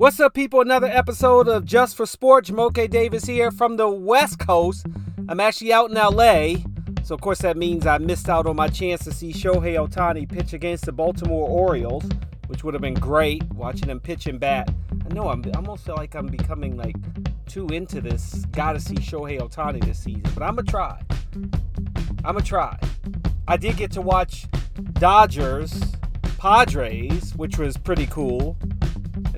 What's 0.00 0.18
up, 0.18 0.32
people? 0.32 0.62
Another 0.62 0.86
episode 0.86 1.46
of 1.46 1.66
Just 1.66 1.94
for 1.94 2.06
Sports. 2.06 2.50
Moke 2.50 2.88
Davis 2.88 3.26
here 3.26 3.50
from 3.50 3.76
the 3.76 3.86
West 3.86 4.38
Coast. 4.38 4.86
I'm 5.28 5.40
actually 5.40 5.74
out 5.74 5.90
in 5.90 5.96
LA, 5.96 6.64
so 7.02 7.14
of 7.14 7.20
course 7.20 7.40
that 7.40 7.58
means 7.58 7.86
I 7.86 7.98
missed 7.98 8.30
out 8.30 8.46
on 8.46 8.56
my 8.56 8.68
chance 8.68 9.04
to 9.04 9.12
see 9.12 9.30
Shohei 9.30 9.76
Ohtani 9.76 10.26
pitch 10.26 10.54
against 10.54 10.86
the 10.86 10.92
Baltimore 10.92 11.46
Orioles, 11.46 12.08
which 12.46 12.64
would 12.64 12.72
have 12.72 12.80
been 12.80 12.94
great 12.94 13.44
watching 13.52 13.90
him 13.90 14.00
pitch 14.00 14.26
and 14.26 14.40
bat. 14.40 14.72
I 15.04 15.12
know 15.12 15.28
I'm 15.28 15.44
I 15.44 15.50
almost 15.58 15.84
feel 15.84 15.96
like 15.96 16.14
I'm 16.14 16.28
becoming 16.28 16.78
like 16.78 16.96
too 17.46 17.66
into 17.66 18.00
this. 18.00 18.46
Gotta 18.52 18.80
see 18.80 18.94
Shohei 18.94 19.38
Ohtani 19.38 19.84
this 19.84 19.98
season, 19.98 20.24
but 20.32 20.42
I'm 20.42 20.56
gonna 20.56 20.66
try. 20.66 20.98
I'm 22.24 22.32
gonna 22.36 22.40
try. 22.40 22.78
I 23.46 23.58
did 23.58 23.76
get 23.76 23.92
to 23.92 24.00
watch 24.00 24.46
Dodgers 24.94 25.78
Padres, 26.38 27.34
which 27.36 27.58
was 27.58 27.76
pretty 27.76 28.06
cool. 28.06 28.56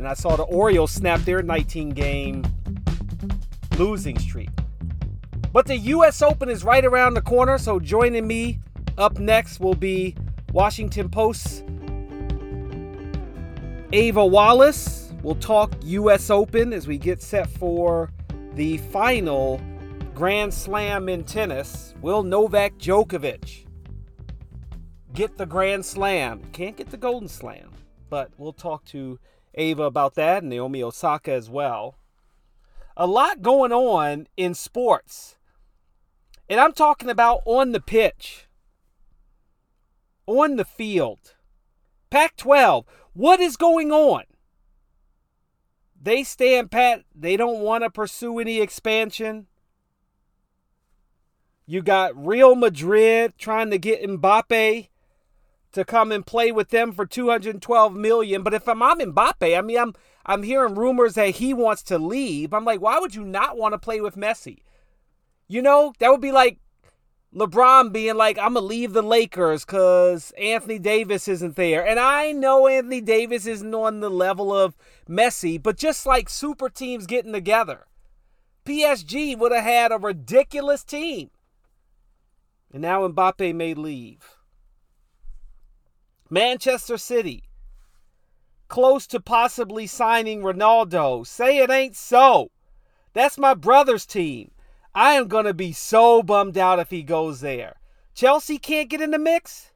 And 0.02 0.08
I 0.08 0.14
saw 0.14 0.34
the 0.34 0.42
Orioles 0.42 0.90
snap 0.90 1.20
their 1.20 1.42
19 1.42 1.90
game 1.90 2.44
losing 3.78 4.18
streak. 4.18 4.48
But 5.52 5.66
the 5.66 5.76
US 5.76 6.22
Open 6.22 6.48
is 6.48 6.64
right 6.64 6.84
around 6.84 7.14
the 7.14 7.22
corner, 7.22 7.56
so 7.56 7.78
joining 7.78 8.26
me 8.26 8.58
up 8.98 9.20
next 9.20 9.60
will 9.60 9.76
be 9.76 10.16
Washington 10.52 11.08
Post 11.08 11.62
Ava 13.92 14.26
Wallace. 14.26 15.12
We'll 15.22 15.36
talk 15.36 15.72
US 15.82 16.30
Open 16.30 16.72
as 16.72 16.88
we 16.88 16.98
get 16.98 17.22
set 17.22 17.48
for 17.48 18.10
the 18.54 18.78
final 18.78 19.60
Grand 20.16 20.52
Slam 20.52 21.08
in 21.08 21.22
tennis. 21.22 21.94
Will 22.02 22.24
Novak 22.24 22.76
Djokovic 22.76 23.66
get 25.12 25.38
the 25.38 25.46
Grand 25.46 25.84
Slam? 25.84 26.42
Can't 26.52 26.76
get 26.76 26.90
the 26.90 26.96
Golden 26.96 27.28
Slam, 27.28 27.70
but 28.10 28.32
we'll 28.36 28.52
talk 28.52 28.84
to 28.86 29.20
Ava 29.54 29.84
about 29.84 30.14
that, 30.14 30.42
and 30.42 30.50
Naomi 30.50 30.82
Osaka 30.82 31.32
as 31.32 31.50
well. 31.50 31.96
A 32.96 33.06
lot 33.06 33.42
going 33.42 33.72
on 33.72 34.26
in 34.36 34.54
sports. 34.54 35.36
And 36.48 36.60
I'm 36.60 36.72
talking 36.72 37.08
about 37.08 37.40
on 37.44 37.72
the 37.72 37.80
pitch, 37.80 38.46
on 40.26 40.56
the 40.56 40.64
field. 40.64 41.34
Pac 42.10 42.36
12, 42.36 42.84
what 43.14 43.40
is 43.40 43.56
going 43.56 43.90
on? 43.90 44.24
They 46.00 46.24
stand 46.24 46.70
pat. 46.70 47.04
They 47.14 47.36
don't 47.36 47.60
want 47.60 47.84
to 47.84 47.90
pursue 47.90 48.38
any 48.38 48.60
expansion. 48.60 49.46
You 51.64 51.80
got 51.80 52.26
Real 52.26 52.54
Madrid 52.54 53.34
trying 53.38 53.70
to 53.70 53.78
get 53.78 54.02
Mbappe 54.02 54.88
to 55.72 55.84
come 55.84 56.12
and 56.12 56.24
play 56.24 56.52
with 56.52 56.68
them 56.68 56.92
for 56.92 57.06
212 57.06 57.94
million. 57.94 58.42
But 58.42 58.54
if 58.54 58.68
I'm, 58.68 58.82
I'm 58.82 58.98
Mbappe, 58.98 59.56
I 59.56 59.60
mean, 59.60 59.78
I'm 59.78 59.94
I'm 60.24 60.42
hearing 60.42 60.74
rumors 60.74 61.14
that 61.14 61.36
he 61.36 61.52
wants 61.52 61.82
to 61.84 61.98
leave. 61.98 62.54
I'm 62.54 62.64
like, 62.64 62.80
why 62.80 62.98
would 62.98 63.14
you 63.14 63.24
not 63.24 63.56
want 63.56 63.72
to 63.72 63.78
play 63.78 64.00
with 64.00 64.16
Messi? 64.16 64.58
You 65.48 65.62
know, 65.62 65.92
that 65.98 66.10
would 66.10 66.20
be 66.20 66.32
like 66.32 66.58
LeBron 67.34 67.92
being 67.92 68.16
like, 68.16 68.38
I'm 68.38 68.54
gonna 68.54 68.66
leave 68.66 68.92
the 68.92 69.02
Lakers 69.02 69.64
because 69.64 70.32
Anthony 70.32 70.78
Davis 70.78 71.26
isn't 71.28 71.56
there. 71.56 71.86
And 71.86 71.98
I 71.98 72.32
know 72.32 72.68
Anthony 72.68 73.00
Davis 73.00 73.46
isn't 73.46 73.74
on 73.74 74.00
the 74.00 74.10
level 74.10 74.54
of 74.54 74.76
Messi, 75.08 75.60
but 75.60 75.76
just 75.76 76.06
like 76.06 76.28
super 76.28 76.68
teams 76.68 77.06
getting 77.06 77.32
together. 77.32 77.86
PSG 78.64 79.36
would 79.36 79.50
have 79.50 79.64
had 79.64 79.92
a 79.92 79.98
ridiculous 79.98 80.84
team. 80.84 81.30
And 82.72 82.82
now 82.82 83.06
Mbappe 83.08 83.54
may 83.54 83.74
leave. 83.74 84.36
Manchester 86.32 86.96
City, 86.96 87.44
close 88.66 89.06
to 89.08 89.20
possibly 89.20 89.86
signing 89.86 90.40
Ronaldo. 90.40 91.26
Say 91.26 91.58
it 91.58 91.68
ain't 91.68 91.94
so. 91.94 92.50
That's 93.12 93.36
my 93.36 93.52
brother's 93.52 94.06
team. 94.06 94.50
I 94.94 95.12
am 95.12 95.28
going 95.28 95.44
to 95.44 95.52
be 95.52 95.72
so 95.72 96.22
bummed 96.22 96.56
out 96.56 96.78
if 96.78 96.88
he 96.88 97.02
goes 97.02 97.42
there. 97.42 97.76
Chelsea 98.14 98.56
can't 98.56 98.88
get 98.88 99.02
in 99.02 99.10
the 99.10 99.18
mix? 99.18 99.72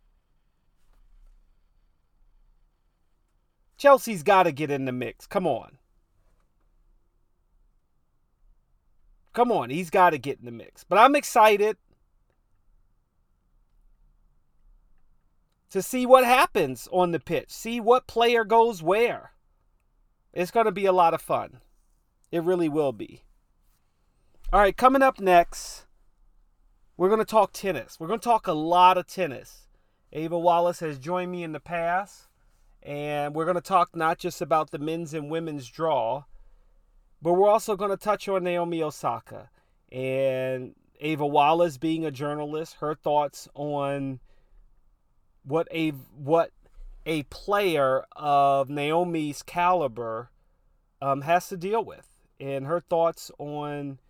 Chelsea's 3.77 4.23
got 4.23 4.45
to 4.45 4.53
get 4.53 4.71
in 4.71 4.87
the 4.87 4.93
mix. 4.93 5.27
Come 5.27 5.47
on. 5.47 5.77
Come 9.35 9.53
on, 9.53 9.69
he's 9.69 9.91
got 9.91 10.11
to 10.11 10.19
get 10.19 10.39
in 10.39 10.47
the 10.47 10.51
mix. 10.51 10.85
But 10.85 11.01
I'm 11.01 11.17
excited. 11.17 11.77
To 15.77 15.83
see 15.83 16.07
what 16.07 16.25
happens 16.25 16.89
on 16.91 17.13
the 17.13 17.21
pitch, 17.21 17.51
see 17.51 17.81
what 17.81 18.07
player 18.07 18.45
goes 18.45 18.83
where. 18.83 19.33
It's 20.33 20.51
going 20.51 20.67
to 20.67 20.73
be 20.73 20.87
a 20.87 20.93
lot 20.93 21.15
of 21.15 21.21
fun. 21.21 21.61
It 22.33 22.43
really 22.43 22.69
will 22.69 22.93
be. 22.93 23.23
All 24.53 24.61
right, 24.61 24.77
coming 24.77 25.03
up 25.03 25.21
next, 25.21 25.87
we're 26.97 27.09
going 27.09 27.21
to 27.21 27.27
talk 27.27 27.53
tennis. 27.53 28.01
We're 28.01 28.07
going 28.07 28.21
to 28.21 28.25
talk 28.25 28.47
a 28.47 28.53
lot 28.53 28.97
of 28.97 29.07
tennis. 29.07 29.69
Ava 30.13 30.39
Wallace 30.39 30.81
has 30.81 30.99
joined 30.99 31.31
me 31.31 31.43
in 31.43 31.53
the 31.53 31.61
past, 31.61 32.29
and 32.83 33.35
we're 33.35 33.45
going 33.45 33.57
to 33.57 33.61
talk 33.61 33.95
not 33.95 34.19
just 34.19 34.41
about 34.41 34.71
the 34.71 34.79
men's 34.79 35.13
and 35.13 35.31
women's 35.31 35.69
draw, 35.69 36.25
but 37.21 37.35
we're 37.35 37.51
also 37.51 37.77
going 37.77 37.91
to 37.91 37.97
touch 37.97 38.29
on 38.29 38.45
Naomi 38.45 38.83
Osaka 38.83 39.51
and 39.93 40.75
Ava 41.01 41.27
Wallace 41.27 41.77
being 41.77 42.07
a 42.07 42.11
journalist, 42.11 42.77
her 42.81 42.95
thoughts 42.95 43.47
on 43.55 44.21
what 45.47 45.69
a 45.71 45.91
what 45.91 46.51
a 47.07 47.23
player 47.25 48.05
of 48.17 48.69
Naomi's 48.69 49.43
caliber 49.43 50.31
um, 51.01 51.23
has 51.23 51.49
to 51.49 51.57
deal 51.57 51.85
with, 51.85 52.09
and 52.41 52.67
her 52.67 52.81
thoughts 52.81 53.31
on 53.39 54.01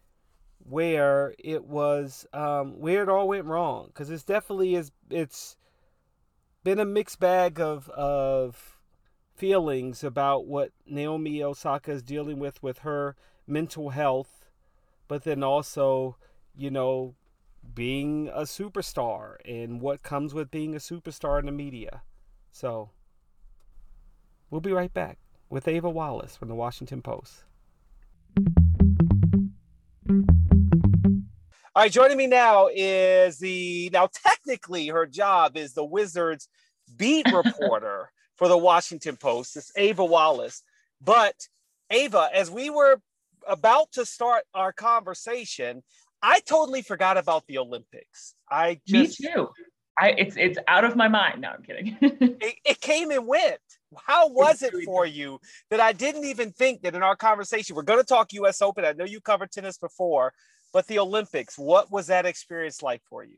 where 0.59 1.35
it 1.39 1.65
was 1.65 2.27
um, 2.33 2.81
where 2.81 3.03
it 3.03 3.09
all 3.09 3.29
went 3.29 3.45
wrong. 3.45 3.87
Because 3.89 4.11
it's 4.11 4.25
definitely 4.25 4.75
is 4.75 4.91
it's 5.11 5.57
been 6.65 6.81
a 6.81 6.87
mixed 6.87 7.21
bag 7.21 7.61
of 7.61 7.91
of 7.91 8.79
feelings 9.35 10.03
about 10.03 10.47
what 10.47 10.71
Naomi 10.87 11.43
Osaka 11.43 11.93
is 11.93 12.03
dealing 12.03 12.39
with 12.39 12.63
with 12.63 12.79
her 12.79 13.15
mental 13.47 13.91
health, 13.91 14.49
but 15.07 15.25
then 15.25 15.43
also 15.43 16.17
you 16.57 16.71
know 16.71 17.15
being 17.75 18.28
a 18.28 18.43
superstar 18.43 19.37
and 19.44 19.81
what 19.81 20.03
comes 20.03 20.34
with 20.34 20.50
being 20.50 20.75
a 20.75 20.78
superstar 20.78 21.38
in 21.38 21.47
the 21.47 21.53
media. 21.53 22.03
So, 22.50 22.91
we'll 24.50 24.60
be 24.60 24.72
right 24.72 24.93
back 24.93 25.19
with 25.49 25.69
Ava 25.69 25.91
Wallace 25.91 26.37
from 26.37 26.49
the 26.49 26.55
Washington 26.55 27.03
Post. 27.03 27.44
All 31.76 31.82
right, 31.82 31.93
joining 31.93 32.16
me 32.16 32.26
now 32.26 32.69
is 32.75 33.38
the 33.38 33.91
now 33.93 34.09
technically 34.10 34.88
her 34.88 35.06
job 35.06 35.59
is 35.59 35.75
the 35.75 35.84
Wizards 35.84 36.49
beat 36.97 37.31
reporter 37.31 38.10
for 38.37 38.49
the 38.49 38.56
Washington 38.56 39.16
Post. 39.16 39.56
It's 39.56 39.72
Ava 39.76 40.05
Wallace. 40.05 40.62
But 41.03 41.34
Ava, 41.91 42.31
as 42.32 42.50
we 42.50 42.71
were 42.71 43.00
about 43.47 43.93
to 43.93 44.06
start 44.06 44.44
our 44.55 44.72
conversation, 44.72 45.82
I 46.26 46.41
totally 46.41 46.82
forgot 46.82 47.16
about 47.16 47.47
the 47.47 47.59
Olympics. 47.59 48.34
I 48.50 48.81
just, 48.84 49.20
me 49.20 49.28
too. 49.32 49.48
I 49.97 50.10
it's 50.19 50.37
it's 50.37 50.59
out 50.66 50.84
of 50.84 50.97
my 50.97 51.06
mind. 51.06 51.42
No, 51.42 51.50
I'm 51.50 51.62
kidding. 51.62 51.97
it, 52.00 52.56
it 52.64 52.81
came 52.81 53.12
and 53.12 53.28
went. 53.28 53.60
How 53.97 54.28
was 54.28 54.60
it 54.62 54.75
for 54.84 55.06
you 55.06 55.38
that 55.70 55.78
I 55.78 55.92
didn't 55.92 56.25
even 56.25 56.50
think 56.50 56.82
that 56.82 56.97
in 56.97 57.03
our 57.03 57.14
conversation 57.14 57.76
we're 57.76 57.82
going 57.82 58.00
to 58.00 58.04
talk 58.04 58.32
U.S. 58.32 58.60
Open? 58.60 58.84
I 58.84 58.92
know 58.92 59.04
you 59.04 59.20
covered 59.20 59.53
tennis 59.53 59.78
before, 59.78 60.32
but 60.72 60.88
the 60.88 60.98
Olympics. 60.98 61.56
What 61.56 61.92
was 61.92 62.09
that 62.09 62.26
experience 62.26 62.82
like 62.82 63.03
for 63.08 63.22
you? 63.22 63.37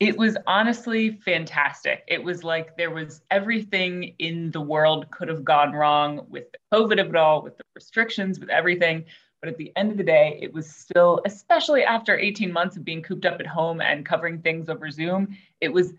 It 0.00 0.18
was 0.18 0.36
honestly 0.48 1.20
fantastic. 1.24 2.02
It 2.08 2.22
was 2.22 2.42
like 2.42 2.76
there 2.76 2.90
was 2.90 3.22
everything 3.30 4.16
in 4.18 4.50
the 4.50 4.60
world 4.60 5.08
could 5.12 5.28
have 5.28 5.44
gone 5.44 5.72
wrong 5.72 6.26
with 6.28 6.46
the 6.50 6.58
COVID 6.74 7.00
of 7.00 7.10
it 7.10 7.16
all, 7.16 7.42
with 7.42 7.56
the 7.56 7.64
restrictions, 7.76 8.40
with 8.40 8.50
everything. 8.50 9.04
But 9.44 9.52
at 9.52 9.58
the 9.58 9.72
end 9.76 9.90
of 9.90 9.98
the 9.98 10.04
day, 10.04 10.38
it 10.40 10.54
was 10.54 10.66
still, 10.66 11.20
especially 11.26 11.84
after 11.84 12.18
18 12.18 12.50
months 12.50 12.78
of 12.78 12.84
being 12.84 13.02
cooped 13.02 13.26
up 13.26 13.40
at 13.40 13.46
home 13.46 13.82
and 13.82 14.06
covering 14.06 14.40
things 14.40 14.70
over 14.70 14.90
Zoom, 14.90 15.36
it 15.60 15.70
was, 15.70 15.92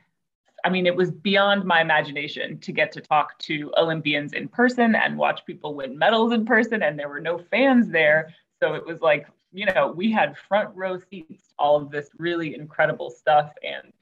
I 0.64 0.70
mean, 0.70 0.88
it 0.88 0.96
was 0.96 1.12
beyond 1.12 1.64
my 1.64 1.80
imagination 1.80 2.58
to 2.58 2.72
get 2.72 2.92
to 2.94 3.02
talk 3.02 3.38
to 3.42 3.72
Olympians 3.78 4.34
in 4.34 4.48
person 4.48 4.96
and 4.96 5.16
watch 5.16 5.46
people 5.46 5.76
win 5.76 5.96
medals 5.96 6.34
in 6.34 6.44
person. 6.44 6.82
And 6.82 6.98
there 6.98 7.08
were 7.08 7.20
no 7.20 7.38
fans 7.38 7.88
there. 7.88 8.34
So 8.64 8.74
it 8.74 8.84
was 8.84 9.02
like, 9.02 9.28
you 9.54 9.68
know, 9.68 9.94
we 9.96 10.12
had 10.12 10.36
front 10.48 10.76
row 10.76 10.98
seats 10.98 11.54
all 11.60 11.76
of 11.76 11.92
this 11.92 12.10
really 12.18 12.56
incredible 12.56 13.12
stuff. 13.12 13.52
And 13.64 13.94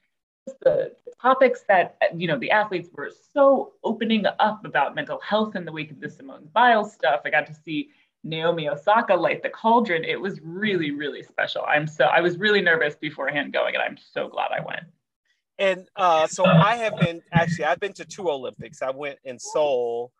the 0.62 0.92
topics 1.20 1.64
that 1.68 1.96
you 2.14 2.26
know 2.26 2.38
the 2.38 2.50
athletes 2.50 2.90
were 2.92 3.10
so 3.32 3.72
opening 3.82 4.24
up 4.40 4.64
about 4.64 4.94
mental 4.94 5.18
health 5.20 5.56
in 5.56 5.64
the 5.64 5.72
wake 5.72 5.90
of 5.90 6.00
the 6.00 6.08
Simone 6.10 6.48
Biles 6.52 6.92
stuff. 6.92 7.20
I 7.24 7.30
got 7.30 7.46
to 7.46 7.54
see 7.54 7.88
Naomi 8.24 8.68
Osaka 8.68 9.14
light 9.14 9.42
the 9.42 9.50
cauldron, 9.50 10.02
it 10.02 10.20
was 10.20 10.40
really, 10.42 10.90
really 10.90 11.22
special. 11.22 11.62
I'm 11.68 11.86
so 11.86 12.06
I 12.06 12.20
was 12.20 12.38
really 12.38 12.62
nervous 12.62 12.96
beforehand 12.96 13.52
going, 13.52 13.74
and 13.74 13.82
I'm 13.82 13.98
so 13.98 14.28
glad 14.28 14.50
I 14.50 14.64
went. 14.64 14.84
And 15.58 15.86
uh, 15.94 16.26
so 16.26 16.44
I 16.46 16.76
have 16.76 16.98
been 16.98 17.20
actually 17.32 17.66
I've 17.66 17.80
been 17.80 17.92
to 17.94 18.04
two 18.04 18.28
Olympics. 18.30 18.82
I 18.82 18.90
went 18.90 19.18
in 19.24 19.38
Seoul 19.38 20.10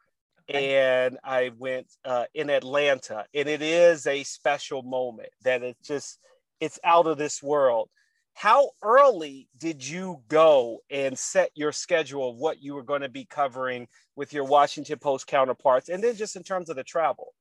and 0.49 1.19
I 1.25 1.53
went 1.59 1.87
uh, 2.05 2.27
in 2.35 2.51
Atlanta, 2.51 3.25
and 3.35 3.49
it 3.49 3.62
is 3.62 4.06
a 4.06 4.23
special 4.23 4.83
moment 4.83 5.31
that 5.43 5.62
it's 5.62 5.89
just 5.89 6.19
it's 6.61 6.79
out 6.85 7.06
of 7.06 7.19
this 7.19 7.43
world. 7.43 7.89
How 8.35 8.71
early 8.83 9.49
did 9.56 9.87
you 9.87 10.21
go 10.29 10.81
and 10.91 11.19
set 11.19 11.51
your 11.55 11.73
schedule 11.73 12.31
of 12.31 12.37
what 12.37 12.61
you 12.61 12.75
were 12.75 12.83
going 12.83 13.03
to 13.03 13.09
be 13.09 13.25
covering 13.25 13.87
with 14.17 14.33
your 14.33 14.45
Washington 14.45 14.99
Post 14.99 15.27
counterparts, 15.27 15.89
and 15.89 16.05
then 16.05 16.17
just 16.17 16.37
in 16.37 16.43
terms 16.43 16.69
of 16.69 16.77
the 16.77 16.85
travel? 16.85 17.33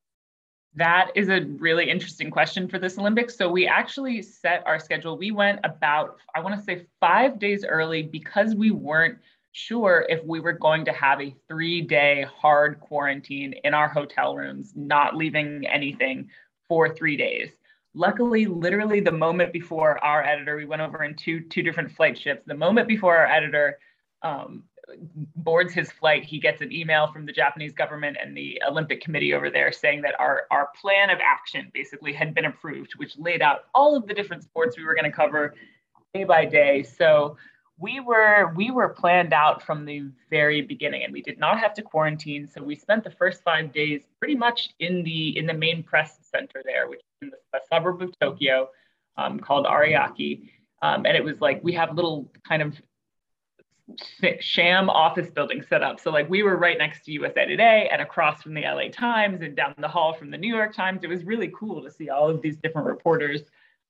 That 0.75 1.11
is 1.13 1.29
a 1.29 1.41
really 1.59 1.89
interesting 1.89 2.31
question 2.31 2.67
for 2.67 2.79
this 2.79 2.97
Olympics. 2.97 3.37
So 3.37 3.49
we 3.49 3.67
actually 3.67 4.21
set 4.23 4.63
our 4.65 4.79
schedule. 4.79 5.17
We 5.17 5.31
went 5.31 5.59
about, 5.63 6.17
I 6.35 6.39
want 6.39 6.57
to 6.57 6.63
say, 6.63 6.87
five 6.99 7.37
days 7.37 7.63
early 7.63 8.03
because 8.03 8.55
we 8.55 8.71
weren't 8.71 9.19
sure 9.51 10.05
if 10.09 10.23
we 10.25 10.39
were 10.39 10.53
going 10.53 10.83
to 10.85 10.91
have 10.91 11.21
a 11.21 11.35
three 11.47 11.81
day 11.81 12.25
hard 12.35 12.79
quarantine 12.79 13.53
in 13.63 13.75
our 13.75 13.87
hotel 13.87 14.35
rooms, 14.35 14.73
not 14.75 15.15
leaving 15.15 15.67
anything 15.67 16.29
for 16.67 16.89
three 16.93 17.17
days. 17.17 17.51
Luckily, 17.93 18.47
literally 18.47 18.99
the 18.99 19.11
moment 19.11 19.53
before 19.53 20.03
our 20.03 20.23
editor, 20.23 20.57
we 20.57 20.65
went 20.65 20.81
over 20.81 21.03
in 21.03 21.15
two 21.15 21.41
two 21.41 21.61
different 21.61 21.91
flight 21.91 22.17
ships. 22.17 22.41
The 22.47 22.55
moment 22.55 22.87
before 22.87 23.15
our 23.15 23.27
editor 23.27 23.77
um, 24.23 24.63
boards 25.35 25.73
his 25.73 25.91
flight, 25.91 26.23
he 26.23 26.39
gets 26.39 26.61
an 26.61 26.71
email 26.71 27.11
from 27.11 27.25
the 27.25 27.31
Japanese 27.31 27.73
government 27.73 28.17
and 28.21 28.35
the 28.35 28.61
Olympic 28.67 29.01
Committee 29.01 29.33
over 29.33 29.49
there 29.49 29.71
saying 29.71 30.01
that 30.01 30.19
our, 30.19 30.43
our 30.51 30.69
plan 30.79 31.09
of 31.09 31.19
action 31.23 31.69
basically 31.73 32.13
had 32.13 32.33
been 32.33 32.45
approved, 32.45 32.93
which 32.97 33.17
laid 33.17 33.41
out 33.41 33.65
all 33.73 33.95
of 33.95 34.07
the 34.07 34.13
different 34.13 34.43
sports 34.43 34.77
we 34.77 34.83
were 34.83 34.95
going 34.95 35.09
to 35.09 35.15
cover 35.15 35.55
day 36.13 36.23
by 36.23 36.45
day. 36.45 36.83
So 36.83 37.37
we 37.79 37.99
were 37.99 38.53
we 38.55 38.71
were 38.71 38.89
planned 38.89 39.33
out 39.33 39.61
from 39.61 39.85
the 39.85 40.03
very 40.29 40.61
beginning 40.61 41.03
and 41.03 41.11
we 41.11 41.21
did 41.21 41.39
not 41.39 41.59
have 41.59 41.73
to 41.73 41.81
quarantine 41.81 42.47
so 42.47 42.61
we 42.61 42.75
spent 42.75 43.03
the 43.03 43.09
first 43.09 43.43
five 43.43 43.73
days 43.73 44.03
pretty 44.19 44.35
much 44.35 44.69
in 44.79 45.03
the 45.03 45.35
in 45.37 45.47
the 45.47 45.53
main 45.53 45.81
press 45.81 46.19
center 46.21 46.61
there 46.65 46.87
which 46.87 46.99
is 46.99 47.05
in 47.23 47.31
the, 47.31 47.59
suburb 47.71 48.01
of 48.01 48.13
tokyo 48.19 48.69
um, 49.17 49.39
called 49.39 49.65
ariake 49.65 50.49
um, 50.83 51.05
and 51.05 51.17
it 51.17 51.23
was 51.23 51.41
like 51.41 51.63
we 51.63 51.73
have 51.73 51.95
little 51.95 52.31
kind 52.47 52.61
of 52.61 52.79
sham 54.39 54.89
office 54.89 55.29
building 55.29 55.61
set 55.67 55.83
up. 55.83 55.99
So 55.99 56.11
like 56.11 56.29
we 56.29 56.43
were 56.43 56.57
right 56.57 56.77
next 56.77 57.05
to 57.05 57.11
USA 57.11 57.45
Today 57.45 57.89
and 57.91 58.01
across 58.01 58.41
from 58.41 58.53
the 58.53 58.61
LA 58.61 58.89
Times 58.91 59.41
and 59.41 59.55
down 59.55 59.75
the 59.77 59.87
hall 59.87 60.13
from 60.13 60.31
the 60.31 60.37
New 60.37 60.53
York 60.53 60.73
Times. 60.73 61.03
It 61.03 61.09
was 61.09 61.23
really 61.25 61.51
cool 61.55 61.83
to 61.83 61.91
see 61.91 62.09
all 62.09 62.29
of 62.29 62.41
these 62.41 62.57
different 62.57 62.87
reporters 62.87 63.41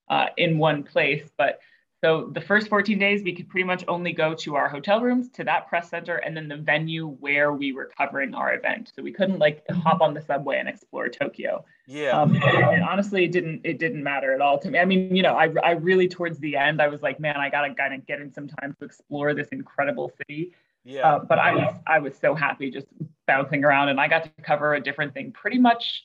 uh, 0.08 0.26
in 0.36 0.58
one 0.58 0.82
place. 0.82 1.30
But 1.38 1.60
so 2.04 2.28
the 2.32 2.40
first 2.42 2.68
14 2.68 2.98
days, 2.98 3.22
we 3.22 3.34
could 3.34 3.48
pretty 3.48 3.64
much 3.64 3.82
only 3.88 4.12
go 4.12 4.34
to 4.34 4.56
our 4.56 4.68
hotel 4.68 5.00
rooms, 5.00 5.30
to 5.30 5.44
that 5.44 5.68
press 5.68 5.88
center, 5.88 6.16
and 6.16 6.36
then 6.36 6.48
the 6.48 6.56
venue 6.58 7.08
where 7.08 7.54
we 7.54 7.72
were 7.72 7.90
covering 7.96 8.34
our 8.34 8.52
event. 8.52 8.92
So 8.94 9.02
we 9.02 9.10
couldn't 9.10 9.38
like 9.38 9.64
hop 9.70 10.02
on 10.02 10.12
the 10.12 10.20
subway 10.20 10.58
and 10.58 10.68
explore 10.68 11.08
Tokyo. 11.08 11.64
Yeah. 11.86 12.20
Um, 12.20 12.34
and, 12.34 12.44
and, 12.44 12.82
honestly, 12.82 13.24
it 13.24 13.32
didn't 13.32 13.62
it 13.64 13.78
didn't 13.78 14.02
matter 14.02 14.34
at 14.34 14.42
all 14.42 14.58
to 14.58 14.70
me. 14.70 14.78
I 14.78 14.84
mean, 14.84 15.16
you 15.16 15.22
know, 15.22 15.34
I 15.34 15.48
I 15.62 15.70
really 15.70 16.06
towards 16.06 16.38
the 16.40 16.58
end, 16.58 16.82
I 16.82 16.88
was 16.88 17.00
like, 17.00 17.20
man, 17.20 17.38
I 17.38 17.48
gotta 17.48 17.72
kind 17.74 17.94
of 17.94 18.04
get 18.04 18.20
in 18.20 18.30
some 18.30 18.48
time 18.48 18.76
to 18.78 18.84
explore 18.84 19.32
this 19.32 19.48
incredible 19.48 20.12
city. 20.18 20.52
Yeah. 20.84 21.08
Uh, 21.08 21.18
but 21.20 21.38
I 21.38 21.54
was 21.54 21.74
I 21.86 21.98
was 22.00 22.18
so 22.20 22.34
happy 22.34 22.70
just 22.70 22.86
bouncing 23.26 23.64
around, 23.64 23.88
and 23.88 23.98
I 23.98 24.08
got 24.08 24.24
to 24.24 24.42
cover 24.42 24.74
a 24.74 24.80
different 24.80 25.14
thing 25.14 25.32
pretty 25.32 25.58
much 25.58 26.04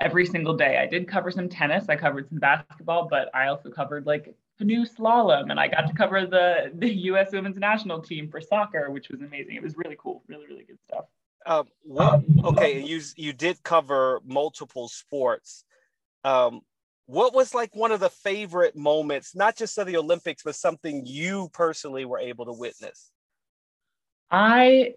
every 0.00 0.26
single 0.26 0.56
day. 0.56 0.78
I 0.78 0.86
did 0.86 1.08
cover 1.08 1.32
some 1.32 1.48
tennis, 1.48 1.88
I 1.88 1.96
covered 1.96 2.28
some 2.28 2.38
basketball, 2.38 3.08
but 3.08 3.34
I 3.34 3.48
also 3.48 3.68
covered 3.68 4.06
like 4.06 4.32
canoe 4.60 4.84
slalom, 4.84 5.50
and 5.50 5.58
I 5.58 5.68
got 5.68 5.86
to 5.88 5.94
cover 5.94 6.26
the 6.26 6.70
the 6.74 6.92
U.S. 7.06 7.32
Women's 7.32 7.56
National 7.56 8.00
Team 8.00 8.28
for 8.30 8.40
soccer, 8.40 8.90
which 8.90 9.08
was 9.08 9.22
amazing. 9.22 9.56
It 9.56 9.62
was 9.62 9.76
really 9.76 9.96
cool, 9.98 10.22
really 10.28 10.46
really 10.46 10.64
good 10.64 10.78
stuff. 10.84 11.06
Um, 11.46 11.68
what? 11.82 12.22
Okay, 12.44 12.80
you 12.82 13.00
you 13.16 13.32
did 13.32 13.62
cover 13.62 14.20
multiple 14.24 14.88
sports. 14.88 15.64
Um, 16.24 16.60
what 17.06 17.34
was 17.34 17.54
like 17.54 17.74
one 17.74 17.90
of 17.90 18.00
the 18.00 18.10
favorite 18.10 18.76
moments, 18.76 19.34
not 19.34 19.56
just 19.56 19.78
of 19.78 19.86
the 19.86 19.96
Olympics, 19.96 20.42
but 20.44 20.54
something 20.54 21.04
you 21.06 21.48
personally 21.52 22.04
were 22.04 22.18
able 22.18 22.44
to 22.44 22.52
witness? 22.52 23.10
I 24.30 24.94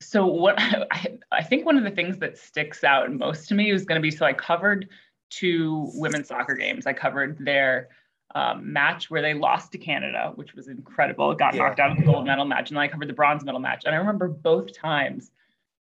so 0.00 0.24
what 0.26 0.54
I, 0.58 1.18
I 1.32 1.42
think 1.42 1.66
one 1.66 1.76
of 1.76 1.82
the 1.84 1.90
things 1.90 2.18
that 2.18 2.38
sticks 2.38 2.84
out 2.84 3.12
most 3.12 3.48
to 3.48 3.54
me 3.54 3.72
was 3.72 3.84
going 3.84 4.00
to 4.00 4.02
be 4.02 4.12
so 4.12 4.24
I 4.24 4.32
covered 4.32 4.88
two 5.30 5.90
women's 5.94 6.28
soccer 6.28 6.54
games. 6.54 6.86
I 6.86 6.92
covered 6.92 7.44
their 7.44 7.88
um, 8.34 8.72
match 8.72 9.10
where 9.10 9.22
they 9.22 9.34
lost 9.34 9.72
to 9.72 9.78
Canada, 9.78 10.32
which 10.34 10.54
was 10.54 10.68
incredible. 10.68 11.34
Got 11.34 11.54
yeah. 11.54 11.62
knocked 11.62 11.80
out 11.80 11.90
of 11.90 11.96
the 11.96 12.04
gold 12.04 12.26
medal 12.26 12.44
match, 12.44 12.70
and 12.70 12.76
then 12.76 12.82
I 12.82 12.88
covered 12.88 13.08
the 13.08 13.14
bronze 13.14 13.44
medal 13.44 13.60
match. 13.60 13.84
And 13.84 13.94
I 13.94 13.98
remember 13.98 14.28
both 14.28 14.72
times 14.72 15.30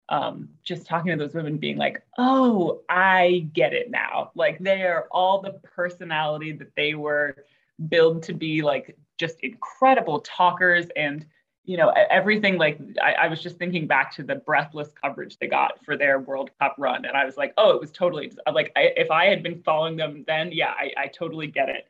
um, 0.10 0.50
just 0.63 0.88
talking 0.88 1.12
to 1.12 1.24
those 1.24 1.36
women 1.36 1.57
being 1.57 1.78
like, 1.78 2.01
oh, 2.18 2.81
I 2.90 3.48
get 3.54 3.74
it 3.74 3.92
now. 3.92 4.31
Like 4.36 4.60
they 4.60 4.84
are 4.84 5.07
all 5.12 5.42
the 5.42 5.54
personality 5.63 6.51
that 6.54 6.75
they 6.75 6.96
were 6.96 7.46
built 7.88 8.24
to 8.24 8.34
be 8.34 8.62
like 8.62 8.98
just 9.18 9.40
incredible 9.42 10.19
talkers 10.22 10.88
and 10.95 11.25
you 11.63 11.78
know 11.78 11.90
everything 12.10 12.57
like 12.57 12.80
I, 13.02 13.13
I, 13.13 13.28
was 13.28 13.42
just 13.42 13.57
thinking 13.57 13.86
back 13.86 14.13
to 14.16 14.24
the 14.24 14.36
breathless 14.36 14.90
coverage 15.02 15.38
they 15.38 15.48
got 15.48 15.84
for 15.86 15.95
their 15.95 16.19
world 16.19 16.52
cup 16.60 16.75
run 16.78 17.06
and 17.06 17.16
i 17.16 17.24
was 17.24 17.38
like 17.38 17.54
oh 17.57 17.72
it 17.72 17.80
was 17.80 17.92
totally 17.92 18.31
like 18.52 18.72
I, 18.75 18.92
if 18.98 19.12
i 19.12 19.25
had 19.25 19.44
been 19.44 19.62
following 19.62 19.95
them 19.95 20.24
then 20.25 20.52
yeah 20.52 20.72
I, 20.78 20.92
I 20.98 21.07
totally 21.07 21.48
get 21.48 21.69
it 21.69 21.88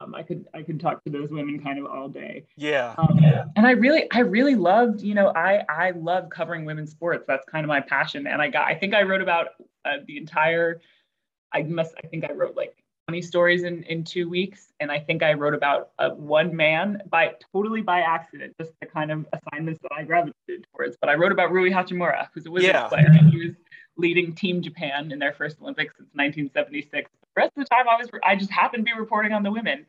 um, 0.00 0.14
I 0.14 0.22
could 0.22 0.46
I 0.54 0.62
could 0.62 0.80
talk 0.80 1.02
to 1.04 1.10
those 1.10 1.30
women 1.30 1.62
kind 1.62 1.78
of 1.78 1.86
all 1.86 2.08
day. 2.08 2.46
Yeah. 2.56 2.94
Um, 2.96 3.18
and 3.56 3.66
I 3.66 3.72
really 3.72 4.10
I 4.12 4.20
really 4.20 4.54
loved 4.54 5.02
you 5.02 5.14
know 5.14 5.32
I 5.34 5.64
I 5.68 5.90
love 5.92 6.30
covering 6.30 6.64
women's 6.64 6.90
sports. 6.90 7.24
That's 7.26 7.44
kind 7.46 7.64
of 7.64 7.68
my 7.68 7.80
passion. 7.80 8.26
And 8.26 8.40
I 8.40 8.48
got 8.48 8.66
I 8.66 8.74
think 8.74 8.94
I 8.94 9.02
wrote 9.02 9.20
about 9.20 9.48
uh, 9.84 9.98
the 10.06 10.16
entire. 10.16 10.80
I 11.52 11.62
must 11.62 11.94
I 12.02 12.06
think 12.06 12.24
I 12.24 12.32
wrote 12.32 12.56
like 12.56 12.76
20 13.08 13.22
stories 13.22 13.64
in 13.64 13.82
in 13.84 14.04
two 14.04 14.28
weeks, 14.28 14.72
and 14.80 14.90
I 14.90 14.98
think 14.98 15.22
I 15.22 15.34
wrote 15.34 15.54
about 15.54 15.90
uh, 15.98 16.10
one 16.10 16.54
man 16.54 17.02
by 17.10 17.34
totally 17.52 17.82
by 17.82 18.00
accident, 18.00 18.54
just 18.58 18.72
the 18.80 18.86
kind 18.86 19.10
of 19.10 19.26
assignments 19.32 19.80
that 19.82 19.92
I 19.92 20.04
gravitated 20.04 20.66
towards. 20.74 20.96
But 21.00 21.10
I 21.10 21.14
wrote 21.14 21.32
about 21.32 21.50
Rui 21.50 21.70
Hachimura, 21.70 22.28
who's 22.32 22.46
a 22.46 22.50
wizards 22.50 22.72
yeah. 22.72 22.88
player, 22.88 23.06
and 23.08 23.30
he 23.30 23.46
was 23.46 23.56
leading 23.96 24.34
Team 24.34 24.62
Japan 24.62 25.12
in 25.12 25.18
their 25.18 25.32
first 25.32 25.60
Olympics 25.60 25.94
since 25.96 26.08
1976 26.14 27.10
rest 27.36 27.52
of 27.56 27.64
the 27.64 27.68
time 27.68 27.88
I 27.88 27.96
was 27.96 28.08
I 28.24 28.36
just 28.36 28.50
happened 28.50 28.86
to 28.86 28.94
be 28.94 28.98
reporting 28.98 29.32
on 29.32 29.42
the 29.42 29.50
women. 29.50 29.86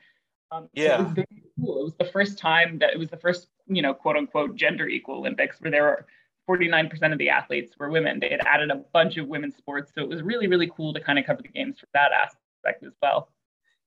Um, 0.52 0.68
yeah, 0.74 0.98
so 0.98 1.02
it 1.02 1.04
was 1.06 1.14
very 1.14 1.44
cool. 1.60 1.80
It 1.80 1.84
was 1.84 1.96
the 1.96 2.06
first 2.06 2.38
time 2.38 2.80
that 2.80 2.92
it 2.92 3.00
was 3.00 3.10
the 3.10 3.18
first 3.18 3.48
you 3.68 3.82
know 3.82 3.94
quote 3.94 4.18
unquote 4.18 4.56
gender 4.56 4.88
equal 4.88 5.16
Olympics 5.16 5.60
where 5.62 5.72
there 5.72 5.84
were 5.84 6.06
49% 6.50 7.14
of 7.14 7.20
the 7.20 7.30
athletes 7.30 7.76
were 7.80 7.90
women. 7.90 8.20
They 8.20 8.30
had 8.30 8.42
added 8.46 8.72
a 8.72 8.84
bunch 8.94 9.18
of 9.18 9.28
women's 9.28 9.56
sports, 9.56 9.92
so 9.96 10.02
it 10.02 10.10
was 10.10 10.22
really 10.22 10.48
really 10.48 10.72
cool 10.76 10.94
to 10.94 11.00
kind 11.00 11.20
of 11.20 11.26
cover 11.26 11.42
the 11.42 11.50
games 11.50 11.80
from 11.80 11.90
that 11.94 12.12
aspect 12.12 12.84
as 12.84 12.94
well. 13.02 13.30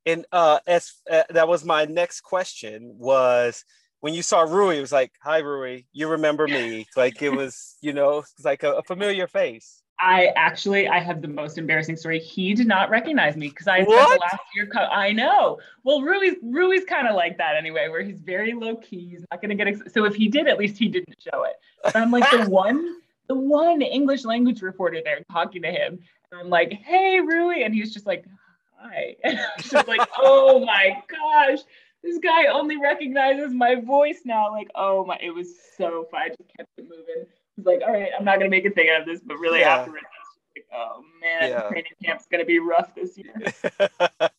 And 0.07 0.27
uh, 0.33 0.61
as 0.67 0.93
uh, 1.11 1.23
that 1.31 1.49
was 1.49 1.65
my 1.65 1.87
next 1.87 2.21
question 2.23 2.95
was 2.99 3.65
when 4.01 4.13
you 4.13 4.23
saw 4.23 4.43
Rui, 4.43 4.77
it 4.77 4.81
was 4.83 4.93
like, 4.93 5.13
"Hi, 5.23 5.39
Rui, 5.39 5.85
you 5.93 6.09
remember 6.09 6.47
me?" 6.47 6.87
like 6.97 7.23
it 7.23 7.31
was, 7.31 7.77
you 7.81 7.93
know, 7.93 8.19
it's 8.19 8.45
like 8.45 8.63
a, 8.63 8.73
a 8.75 8.83
familiar 8.83 9.27
face. 9.27 9.83
I 9.99 10.33
actually 10.37 10.89
I 10.89 10.99
have 10.99 11.23
the 11.23 11.29
most 11.29 11.57
embarrassing 11.57 11.97
story. 11.97 12.19
He 12.19 12.53
did 12.55 12.67
not 12.67 12.91
recognize 12.91 13.37
me 13.37 13.49
because 13.49 13.69
I 13.69 13.85
spent 13.85 13.89
the 13.89 14.19
last 14.21 14.43
year. 14.55 14.67
Co- 14.67 14.81
I 14.81 15.13
know. 15.13 15.59
Well, 15.85 16.03
Rui's 16.03 16.35
Rui's 16.43 16.85
kind 16.85 17.07
of 17.07 17.15
like 17.15 17.39
that 17.39 17.57
anyway, 17.57 17.89
where 17.89 18.03
he's 18.03 18.21
very 18.21 18.55
low 18.55 18.77
key. 18.77 19.09
He's 19.09 19.25
not 19.31 19.41
going 19.41 19.51
to 19.51 19.55
get. 19.55 19.69
Ex- 19.69 19.93
so 19.93 20.05
if 20.05 20.15
he 20.15 20.29
did, 20.29 20.49
at 20.49 20.59
least 20.59 20.79
he 20.79 20.89
didn't 20.89 21.17
show 21.21 21.45
it. 21.45 21.55
But 21.85 21.97
I'm 21.97 22.11
like 22.11 22.29
the 22.31 22.45
one, 22.51 22.97
the 23.29 23.37
one 23.37 23.83
English 23.83 24.25
language 24.25 24.63
reporter 24.63 25.01
there 25.05 25.21
talking 25.31 25.63
to 25.63 25.71
him, 25.71 26.01
and 26.31 26.41
I'm 26.41 26.51
like, 26.51 26.73
"Hey, 26.73 27.21
Rui," 27.21 27.63
and 27.63 27.73
he's 27.73 27.95
just 27.95 28.07
like, 28.07 28.25
"Hi," 28.77 29.15
and 29.25 29.39
I 29.39 29.47
was 29.57 29.71
just 29.71 29.89
like, 29.89 30.07
"Oh 30.19 30.65
my 30.65 31.03
gosh." 31.09 31.61
This 32.03 32.19
guy 32.19 32.49
only 32.49 32.77
recognizes 32.77 33.55
my 33.55 33.77
voice 33.77 34.23
now. 34.27 34.51
Like, 34.51 34.69
oh 34.75 35.07
my, 35.07 35.19
it 35.23 35.31
was 35.31 35.55
so 35.79 36.07
fun. 36.11 36.21
I 36.21 36.29
just 36.29 36.43
kept 36.55 36.69
it 36.77 36.83
moving 36.83 37.25
was 37.57 37.67
like, 37.67 37.81
all 37.87 37.93
right, 37.93 38.11
I'm 38.17 38.25
not 38.25 38.39
gonna 38.39 38.51
make 38.51 38.65
a 38.65 38.71
thing 38.71 38.89
out 38.95 39.03
of 39.03 39.07
this, 39.07 39.21
but 39.25 39.39
really 39.39 39.61
yeah. 39.61 39.79
afterwards, 39.79 40.05
like, 40.57 40.65
oh 40.73 41.03
man, 41.21 41.51
yeah. 41.51 41.69
training 41.69 41.93
camp's 42.05 42.27
gonna 42.31 42.45
be 42.45 42.59
rough 42.59 42.95
this 42.95 43.17
year. 43.17 43.35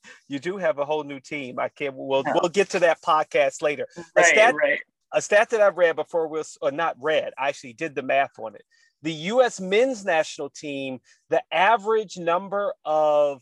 you 0.28 0.40
do 0.40 0.58
have 0.58 0.80
a 0.80 0.86
whole 0.86 1.04
new 1.04 1.20
team. 1.20 1.60
I 1.60 1.70
can't. 1.70 1.96
We'll 1.96 2.24
yeah. 2.26 2.34
we'll 2.36 2.50
get 2.50 2.70
to 2.72 2.80
that 2.80 3.02
podcast 3.02 3.62
later. 3.62 3.88
Right, 4.16 4.26
a 4.26 4.28
stat, 4.28 4.56
right. 4.56 4.80
A 5.14 5.22
stat 5.22 5.50
that 5.52 5.62
I 5.62 5.68
read 5.68 5.96
before 5.96 6.28
was, 6.28 6.58
or 6.62 6.72
not 6.72 6.98
read, 7.02 7.32
I 7.38 7.50
actually 7.50 7.74
did 7.74 7.96
the 7.96 8.02
math 8.04 8.38
on 8.38 8.56
it. 8.56 8.64
The 9.02 9.14
U.S. 9.14 9.62
men's 9.62 10.04
national 10.04 10.50
team, 10.50 11.00
the 11.30 11.42
average 11.54 12.18
number 12.18 12.74
of 12.84 13.42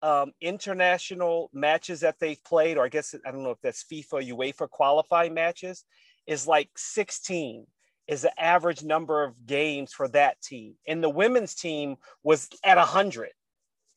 um, 0.00 0.32
international 0.40 1.50
matches 1.52 2.00
that 2.00 2.16
they've 2.18 2.42
played, 2.44 2.78
or 2.78 2.84
I 2.84 2.88
guess 2.88 3.14
I 3.26 3.30
don't 3.30 3.42
know 3.42 3.50
if 3.50 3.60
that's 3.62 3.84
FIFA, 3.84 4.32
UEFA 4.32 4.70
qualifying 4.70 5.34
matches, 5.34 5.84
is 6.26 6.46
like 6.46 6.70
16 6.76 7.66
is 8.12 8.22
the 8.22 8.40
average 8.40 8.82
number 8.82 9.24
of 9.24 9.46
games 9.46 9.92
for 9.92 10.06
that 10.08 10.40
team. 10.42 10.74
And 10.86 11.02
the 11.02 11.08
women's 11.08 11.54
team 11.54 11.96
was 12.22 12.48
at 12.62 12.76
100. 12.76 13.30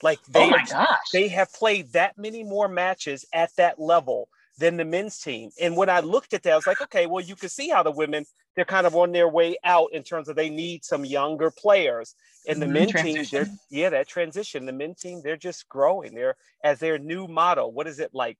Like 0.02 0.24
they, 0.26 0.44
oh 0.44 0.50
my 0.50 0.66
gosh. 0.66 0.98
they 1.12 1.28
have 1.30 1.54
played 1.54 1.92
that 1.94 2.18
many 2.18 2.44
more 2.44 2.68
matches 2.68 3.26
at 3.34 3.50
that 3.58 3.80
level 3.80 4.30
than 4.58 4.78
the 4.78 4.86
men's 4.86 5.20
team. 5.20 5.50
And 5.62 5.76
when 5.76 5.90
I 5.90 6.00
looked 6.00 6.34
at 6.34 6.44
that, 6.44 6.54
I 6.54 6.56
was 6.56 6.68
like, 6.68 6.82
okay, 6.82 7.08
well, 7.08 7.24
you 7.24 7.36
can 7.36 7.50
see 7.50 7.70
how 7.70 7.84
the 7.84 7.92
women 7.92 8.26
they're 8.56 8.64
kind 8.64 8.88
of 8.88 8.96
on 8.96 9.12
their 9.12 9.28
way 9.28 9.58
out 9.66 9.90
in 9.92 10.02
terms 10.02 10.30
of 10.30 10.38
they 10.38 10.50
need 10.50 10.86
some 10.86 11.04
younger 11.04 11.52
players. 11.52 12.16
And 12.48 12.62
the 12.62 12.66
mm-hmm. 12.66 12.74
men 12.74 13.04
team, 13.04 13.26
they're 13.30 13.48
yeah, 13.70 13.90
that 13.90 14.08
transition. 14.08 14.66
The 14.66 14.72
men 14.72 14.96
team, 14.96 15.22
they're 15.22 15.36
just 15.36 15.68
growing. 15.68 16.16
They're 16.16 16.38
as 16.64 16.80
their 16.80 16.98
new 16.98 17.28
model. 17.28 17.74
What 17.74 17.88
is 17.88 18.00
it 18.00 18.12
like? 18.14 18.38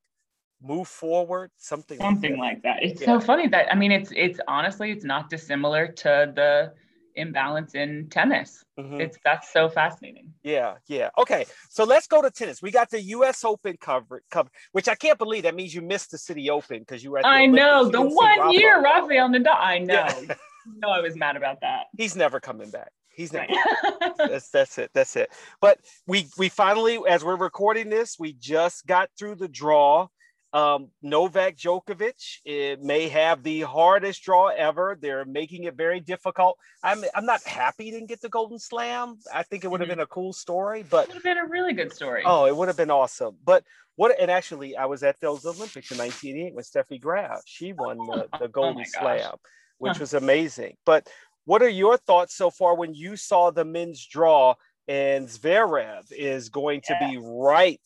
Move 0.62 0.88
forward, 0.88 1.52
something. 1.58 2.00
Something 2.00 2.38
like 2.38 2.62
that. 2.64 2.78
Like 2.78 2.82
that. 2.82 2.84
It's 2.84 3.02
yeah. 3.02 3.08
so 3.08 3.20
funny 3.20 3.48
that 3.50 3.72
I 3.72 3.76
mean, 3.76 3.92
it's 3.92 4.12
it's 4.16 4.40
honestly, 4.48 4.92
it's 4.92 5.06
not 5.06 5.30
dissimilar 5.30 5.88
to 5.88 6.32
the 6.36 6.74
imbalance 7.16 7.76
in 7.76 8.08
tennis. 8.10 8.64
Mm-hmm. 8.80 9.02
It's 9.02 9.18
that's 9.24 9.52
so 9.52 9.70
fascinating. 9.70 10.34
Yeah, 10.44 10.76
yeah. 10.88 11.10
Okay, 11.18 11.46
so 11.70 11.84
let's 11.84 12.08
go 12.08 12.22
to 12.22 12.30
tennis. 12.30 12.62
We 12.62 12.72
got 12.72 12.90
the 12.90 13.02
U.S. 13.02 13.44
Open 13.44 13.78
cover, 13.80 14.22
cover, 14.32 14.50
which 14.72 14.88
I 14.88 14.96
can't 14.96 15.18
believe. 15.18 15.44
That 15.44 15.56
means 15.56 15.74
you 15.74 15.82
missed 15.82 16.12
the 16.12 16.18
City 16.18 16.50
Open 16.50 16.80
because 16.80 17.04
you 17.04 17.12
were. 17.12 17.20
At 17.20 17.24
the 17.24 17.30
I 17.30 17.40
Olympics. 17.42 17.62
know 17.62 17.90
the 17.90 18.02
one 18.02 18.52
year 18.52 18.82
Rafael 18.82 19.30
Nadal. 19.30 19.56
I 19.58 19.80
know. 19.80 20.08
Yeah. 20.08 20.36
no, 20.78 20.90
I 20.90 21.02
was 21.02 21.16
mad 21.16 21.36
about 21.36 21.62
that. 21.62 21.86
He's 21.98 22.16
never 22.16 22.40
coming 22.40 22.70
back. 22.70 22.92
He's 23.10 23.32
never. 23.32 23.48
that's 24.18 24.50
that's 24.50 24.78
it. 24.78 24.92
That's 24.94 25.16
it. 25.16 25.30
But 25.62 25.80
we 26.06 26.28
we 26.38 26.50
finally, 26.50 27.00
as 27.08 27.24
we're 27.24 27.38
recording 27.38 27.90
this, 27.90 28.18
we 28.20 28.34
just 28.34 28.86
got 28.86 29.10
through 29.18 29.36
the 29.36 29.48
draw 29.48 30.08
um, 30.56 30.88
Novak 31.02 31.58
Djokovic 31.58 32.40
it 32.46 32.82
may 32.82 33.10
have 33.10 33.44
the 33.44 33.62
hardest 33.62 34.24
draw 34.24 34.48
ever. 34.48 34.98
They're 35.00 35.26
making 35.26 35.66
it 35.66 35.76
very 35.76 36.00
difficult. 36.00 36.58
I'm 36.82 37.04
I'm 37.14 37.26
not 37.26 37.44
happy 37.44 37.86
he 37.86 37.92
didn't 37.92 38.08
get 38.08 38.22
the 38.22 38.30
Golden 38.30 38.58
Slam. 38.58 39.18
I 39.34 39.44
think 39.44 39.66
it 39.66 39.68
would 39.68 39.82
have 39.82 39.90
mm-hmm. 39.90 39.98
been 39.98 40.04
a 40.04 40.08
cool 40.08 40.32
story, 40.32 40.86
but 40.90 41.04
it 41.04 41.08
would 41.10 41.16
have 41.16 41.24
been 41.24 41.38
a 41.40 41.46
really 41.46 41.74
good 41.74 41.94
story. 41.94 42.24
Oh, 42.26 42.46
it 42.46 42.56
would 42.56 42.70
have 42.70 42.78
been 42.78 42.90
awesome. 42.90 43.36
But 43.44 43.66
what? 43.98 44.18
And 44.18 44.32
actually, 44.32 44.78
I 44.78 44.86
was 44.86 45.04
at 45.04 45.20
those 45.20 45.46
Olympics 45.46 45.92
in 45.92 45.98
1988 45.98 46.56
with 46.56 46.72
Steffi 46.72 47.02
Graf. 47.02 47.42
She 47.46 47.74
won 47.74 47.98
the, 47.98 48.28
the 48.40 48.46
oh 48.46 48.48
Golden 48.48 48.80
oh 48.82 49.00
Slam, 49.00 49.36
which 49.80 50.00
was 50.00 50.14
amazing. 50.14 50.78
But 50.86 51.10
what 51.44 51.64
are 51.64 51.70
your 51.70 51.98
thoughts 51.98 52.34
so 52.34 52.50
far 52.50 52.78
when 52.78 52.94
you 52.94 53.18
saw 53.18 53.52
the 53.52 53.66
men's 53.66 54.06
draw 54.06 54.56
and 54.88 55.28
Zverev 55.28 56.12
is 56.12 56.48
going 56.48 56.80
to 56.82 56.96
yeah. 57.02 57.10
be 57.10 57.18
right 57.22 57.82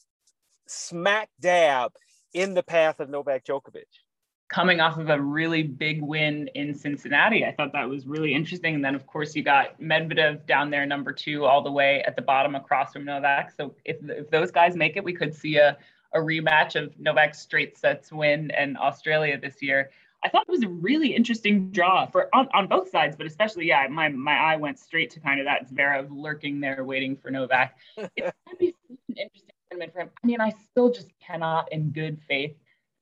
smack 0.67 1.29
dab 1.39 1.91
in 2.33 2.53
the 2.53 2.63
path 2.63 2.99
of 2.99 3.09
Novak 3.09 3.45
Djokovic. 3.45 3.83
Coming 4.51 4.79
off 4.79 4.97
of 4.97 5.09
a 5.09 5.21
really 5.21 5.61
big 5.61 6.01
win 6.01 6.49
in 6.55 6.73
Cincinnati, 6.73 7.45
I 7.45 7.51
thought 7.51 7.71
that 7.73 7.87
was 7.87 8.07
really 8.07 8.33
interesting. 8.33 8.75
And 8.75 8.83
then, 8.83 8.95
of 8.95 9.05
course, 9.05 9.35
you 9.35 9.43
got 9.43 9.79
Medvedev 9.79 10.47
down 10.47 10.71
there, 10.71 10.87
number 10.87 11.13
two, 11.13 11.45
all 11.45 11.61
the 11.61 11.71
way 11.71 12.01
at 12.07 12.15
the 12.15 12.23
bottom 12.23 12.55
across 12.55 12.93
from 12.93 13.05
Novak. 13.05 13.51
So 13.51 13.75
if, 13.85 13.97
if 14.03 14.29
those 14.31 14.49
guys 14.49 14.75
make 14.75 14.97
it, 14.97 15.03
we 15.03 15.13
could 15.13 15.35
see 15.35 15.57
a, 15.57 15.77
a 16.15 16.17
rematch 16.19 16.75
of 16.75 16.99
Novak's 16.99 17.39
straight 17.39 17.77
sets 17.77 18.11
win 18.11 18.49
and 18.49 18.75
Australia 18.77 19.39
this 19.39 19.61
year. 19.61 19.91
I 20.23 20.29
thought 20.29 20.45
it 20.47 20.51
was 20.51 20.63
a 20.63 20.67
really 20.67 21.15
interesting 21.15 21.69
draw 21.71 22.07
for 22.07 22.27
on, 22.35 22.49
on 22.53 22.67
both 22.67 22.89
sides, 22.89 23.15
but 23.15 23.27
especially, 23.27 23.67
yeah, 23.67 23.87
my, 23.87 24.09
my 24.09 24.35
eye 24.35 24.57
went 24.57 24.79
straight 24.79 25.11
to 25.11 25.19
kind 25.19 25.39
of 25.39 25.45
that 25.45 25.71
Zverev 25.71 26.07
lurking 26.09 26.59
there 26.59 26.83
waiting 26.83 27.15
for 27.15 27.29
Novak. 27.29 27.77
It's 27.95 28.09
going 28.17 28.33
to 28.49 28.57
be 28.57 28.75
an 28.89 29.15
interesting 29.15 29.48
for 29.69 30.01
him. 30.01 30.09
I 30.23 30.27
mean, 30.27 30.41
I 30.41 30.53
still 30.71 30.91
just 30.91 31.09
cannot, 31.25 31.71
in 31.71 31.91
good 31.91 32.19
faith, 32.27 32.55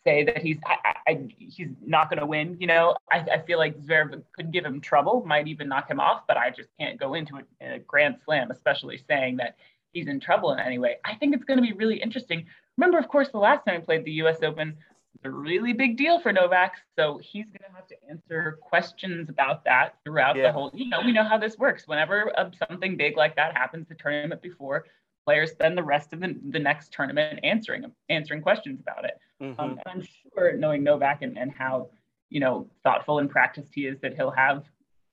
say 0.04 0.24
that 0.24 0.42
he's 0.42 0.58
I, 0.66 0.96
I, 1.08 1.28
he's 1.38 1.70
not 1.86 2.10
going 2.10 2.20
to 2.20 2.26
win. 2.26 2.58
You 2.60 2.68
know, 2.68 2.96
I, 3.12 3.20
I 3.20 3.40
feel 3.40 3.58
like 3.58 3.78
Zverev 3.80 4.22
could 4.34 4.52
give 4.52 4.66
him 4.66 4.82
trouble, 4.82 5.24
might 5.26 5.48
even 5.48 5.68
knock 5.68 5.90
him 5.90 6.00
off, 6.00 6.24
but 6.28 6.38
I 6.38 6.50
just 6.50 6.70
can't 6.80 7.00
go 7.00 7.14
into 7.14 7.38
a, 7.38 7.76
a 7.76 7.80
Grand 7.80 8.18
Slam, 8.24 8.52
especially 8.52 8.98
saying 9.08 9.38
that 9.38 9.58
he's 9.94 10.08
in 10.08 10.20
trouble 10.20 10.54
in 10.54 10.60
any 10.60 10.78
way. 10.78 10.98
I 11.06 11.16
think 11.16 11.36
it's 11.36 11.44
going 11.44 11.58
to 11.58 11.64
be 11.64 11.74
really 11.74 12.02
interesting. 12.02 12.46
Remember, 12.78 12.98
of 12.98 13.08
course, 13.08 13.30
the 13.30 13.40
last 13.40 13.66
time 13.66 13.80
he 13.80 13.86
played 13.86 14.06
the 14.06 14.12
U.S. 14.14 14.38
Open 14.44 14.78
was 15.14 15.22
a 15.26 15.32
really 15.32 15.74
big 15.74 15.98
deal 15.98 16.20
for 16.20 16.32
Novak, 16.32 16.74
so 16.96 17.20
he's 17.22 17.46
going 17.46 17.70
to 17.70 17.76
have 17.76 17.88
to 17.88 17.96
answer 18.10 18.60
questions 18.62 19.30
about 19.30 19.64
that 19.66 19.96
throughout 20.04 20.36
yeah. 20.36 20.44
the 20.44 20.52
whole. 20.52 20.72
You 20.74 20.90
know, 20.90 21.02
we 21.04 21.12
know 21.12 21.24
how 21.24 21.38
this 21.38 21.58
works. 21.58 21.88
Whenever 21.88 22.32
uh, 22.38 22.52
something 22.70 22.96
big 22.96 23.18
like 23.18 23.36
that 23.36 23.58
happens, 23.58 23.88
the 23.90 23.96
tournament 23.96 24.42
before 24.42 24.86
players 25.28 25.52
spend 25.52 25.78
the 25.78 25.84
rest 25.84 26.14
of 26.14 26.22
the, 26.22 26.40
the 26.52 26.60
next 26.60 26.94
tournament 26.94 27.38
answering 27.44 27.84
answering 28.08 28.42
questions 28.42 28.80
about 28.80 29.04
it. 29.04 29.20
Mm-hmm. 29.42 29.60
Um, 29.60 29.72
and 29.72 29.82
I'm 29.86 30.02
sure, 30.02 30.54
knowing 30.54 30.84
Novak 30.84 31.22
and, 31.22 31.38
and 31.38 31.52
how 31.52 31.90
you 32.30 32.40
know 32.40 32.70
thoughtful 32.84 33.20
and 33.20 33.30
practiced 33.30 33.76
he 33.76 33.88
is, 33.88 34.00
that 34.00 34.16
he'll 34.16 34.32
have 34.32 34.64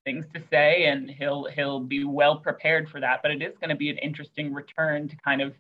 things 0.05 0.27
to 0.33 0.41
say 0.51 0.85
and 0.85 1.11
he'll 1.11 1.47
he'll 1.47 1.81
be 1.81 2.05
well 2.05 2.37
prepared 2.37 2.89
for 2.89 3.01
that. 3.01 3.21
But 3.23 3.33
it 3.33 3.43
is 3.43 3.59
going 3.59 3.71
to 3.71 3.77
be 3.77 3.91
an 3.91 3.99
interesting 3.99 4.55
return 4.55 5.09
to 5.09 5.17
kind 5.17 5.43
of 5.43 5.55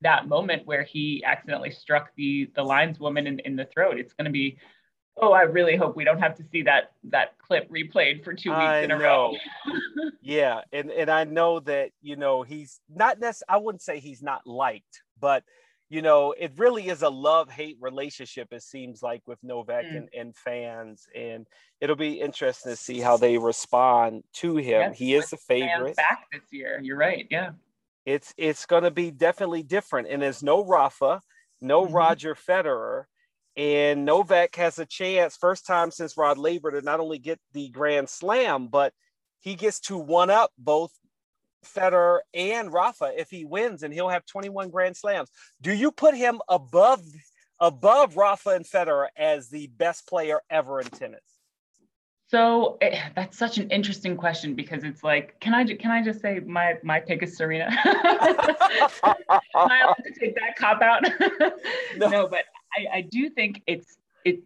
that 0.00 0.26
moment 0.26 0.64
where 0.64 0.84
he 0.84 1.22
accidentally 1.24 1.70
struck 1.70 2.10
the 2.16 2.50
the 2.56 2.64
lineswoman 2.64 3.26
in, 3.26 3.40
in 3.40 3.56
the 3.56 3.66
throat. 3.66 3.98
It's 3.98 4.14
going 4.14 4.24
to 4.24 4.30
be 4.30 4.56
oh, 5.20 5.32
I 5.32 5.42
really 5.42 5.76
hope 5.76 5.96
we 5.96 6.04
don't 6.04 6.20
have 6.20 6.34
to 6.36 6.44
see 6.50 6.62
that 6.62 6.92
that 7.04 7.36
clip 7.38 7.70
replayed 7.70 8.24
for 8.24 8.34
two 8.34 8.50
weeks 8.50 8.60
I 8.60 8.78
in 8.80 8.90
a 8.90 8.98
know. 8.98 9.04
row. 9.04 9.34
yeah, 10.22 10.60
and 10.72 10.90
and 10.90 11.10
I 11.10 11.24
know 11.24 11.60
that 11.60 11.90
you 12.00 12.16
know 12.16 12.42
he's 12.42 12.80
not 12.88 13.18
necessarily. 13.20 13.60
I 13.60 13.64
wouldn't 13.64 13.82
say 13.82 14.00
he's 14.00 14.22
not 14.22 14.46
liked, 14.46 15.02
but 15.20 15.44
you 15.88 16.02
know 16.02 16.34
it 16.38 16.52
really 16.56 16.88
is 16.88 17.02
a 17.02 17.08
love 17.08 17.50
hate 17.50 17.76
relationship. 17.80 18.48
It 18.52 18.62
seems 18.62 19.02
like 19.02 19.22
with 19.26 19.38
Novak 19.42 19.84
mm. 19.84 19.96
and, 19.96 20.08
and 20.16 20.36
fans, 20.36 21.06
and 21.14 21.46
it'll 21.80 21.96
be 21.96 22.20
interesting 22.20 22.72
to 22.72 22.76
see 22.76 23.00
how 23.00 23.16
they 23.16 23.38
respond 23.38 24.24
to 24.34 24.56
him. 24.56 24.80
Yes, 24.80 24.98
he 24.98 25.14
is 25.14 25.30
the 25.30 25.36
favorite 25.36 25.96
back 25.96 26.26
this 26.32 26.42
year. 26.50 26.80
You're 26.82 26.98
right. 26.98 27.26
Yeah, 27.30 27.50
it's 28.06 28.32
it's 28.36 28.66
going 28.66 28.84
to 28.84 28.90
be 28.90 29.10
definitely 29.10 29.62
different, 29.62 30.08
and 30.08 30.22
there's 30.22 30.42
no 30.42 30.64
Rafa, 30.64 31.20
no 31.60 31.84
mm-hmm. 31.84 31.94
Roger 31.94 32.34
Federer 32.34 33.04
and 33.58 34.04
Novak 34.04 34.54
has 34.54 34.78
a 34.78 34.86
chance, 34.86 35.36
first 35.36 35.66
time 35.66 35.90
since 35.90 36.16
Rod 36.16 36.38
Laver, 36.38 36.70
to 36.70 36.80
not 36.80 37.00
only 37.00 37.18
get 37.18 37.40
the 37.52 37.68
Grand 37.70 38.08
Slam, 38.08 38.68
but 38.68 38.92
he 39.40 39.56
gets 39.56 39.80
to 39.80 39.98
one 39.98 40.30
up 40.30 40.52
both 40.56 40.92
Federer 41.66 42.20
and 42.32 42.72
Rafa 42.72 43.12
if 43.18 43.30
he 43.30 43.44
wins, 43.44 43.82
and 43.82 43.92
he'll 43.92 44.08
have 44.08 44.24
21 44.26 44.70
Grand 44.70 44.96
Slams. 44.96 45.28
Do 45.60 45.72
you 45.72 45.90
put 45.90 46.14
him 46.14 46.40
above 46.48 47.02
above 47.58 48.16
Rafa 48.16 48.50
and 48.50 48.64
Federer 48.64 49.08
as 49.16 49.48
the 49.48 49.66
best 49.66 50.06
player 50.06 50.40
ever 50.48 50.80
in 50.80 50.86
tennis? 50.86 51.20
So 52.30 52.78
it, 52.80 52.94
eh, 52.94 53.08
that's 53.16 53.36
such 53.36 53.58
an 53.58 53.70
interesting 53.70 54.16
question 54.16 54.54
because 54.54 54.84
it's 54.84 55.02
like, 55.02 55.34
can 55.40 55.52
I 55.52 55.64
can 55.64 55.90
I 55.90 56.00
just 56.00 56.20
say 56.20 56.38
my 56.46 56.74
my 56.84 57.00
pick 57.00 57.24
is 57.24 57.36
Serena? 57.36 57.64
Am 57.84 59.14
I 59.56 59.80
allowed 59.82 59.96
to 60.04 60.12
take 60.16 60.36
that 60.36 60.54
cop 60.56 60.80
out? 60.80 61.02
no. 61.96 62.08
no, 62.08 62.28
but 62.28 62.44
I, 62.74 62.98
I 62.98 63.00
do 63.02 63.28
think 63.30 63.62
it's 63.66 63.98
it 64.24 64.40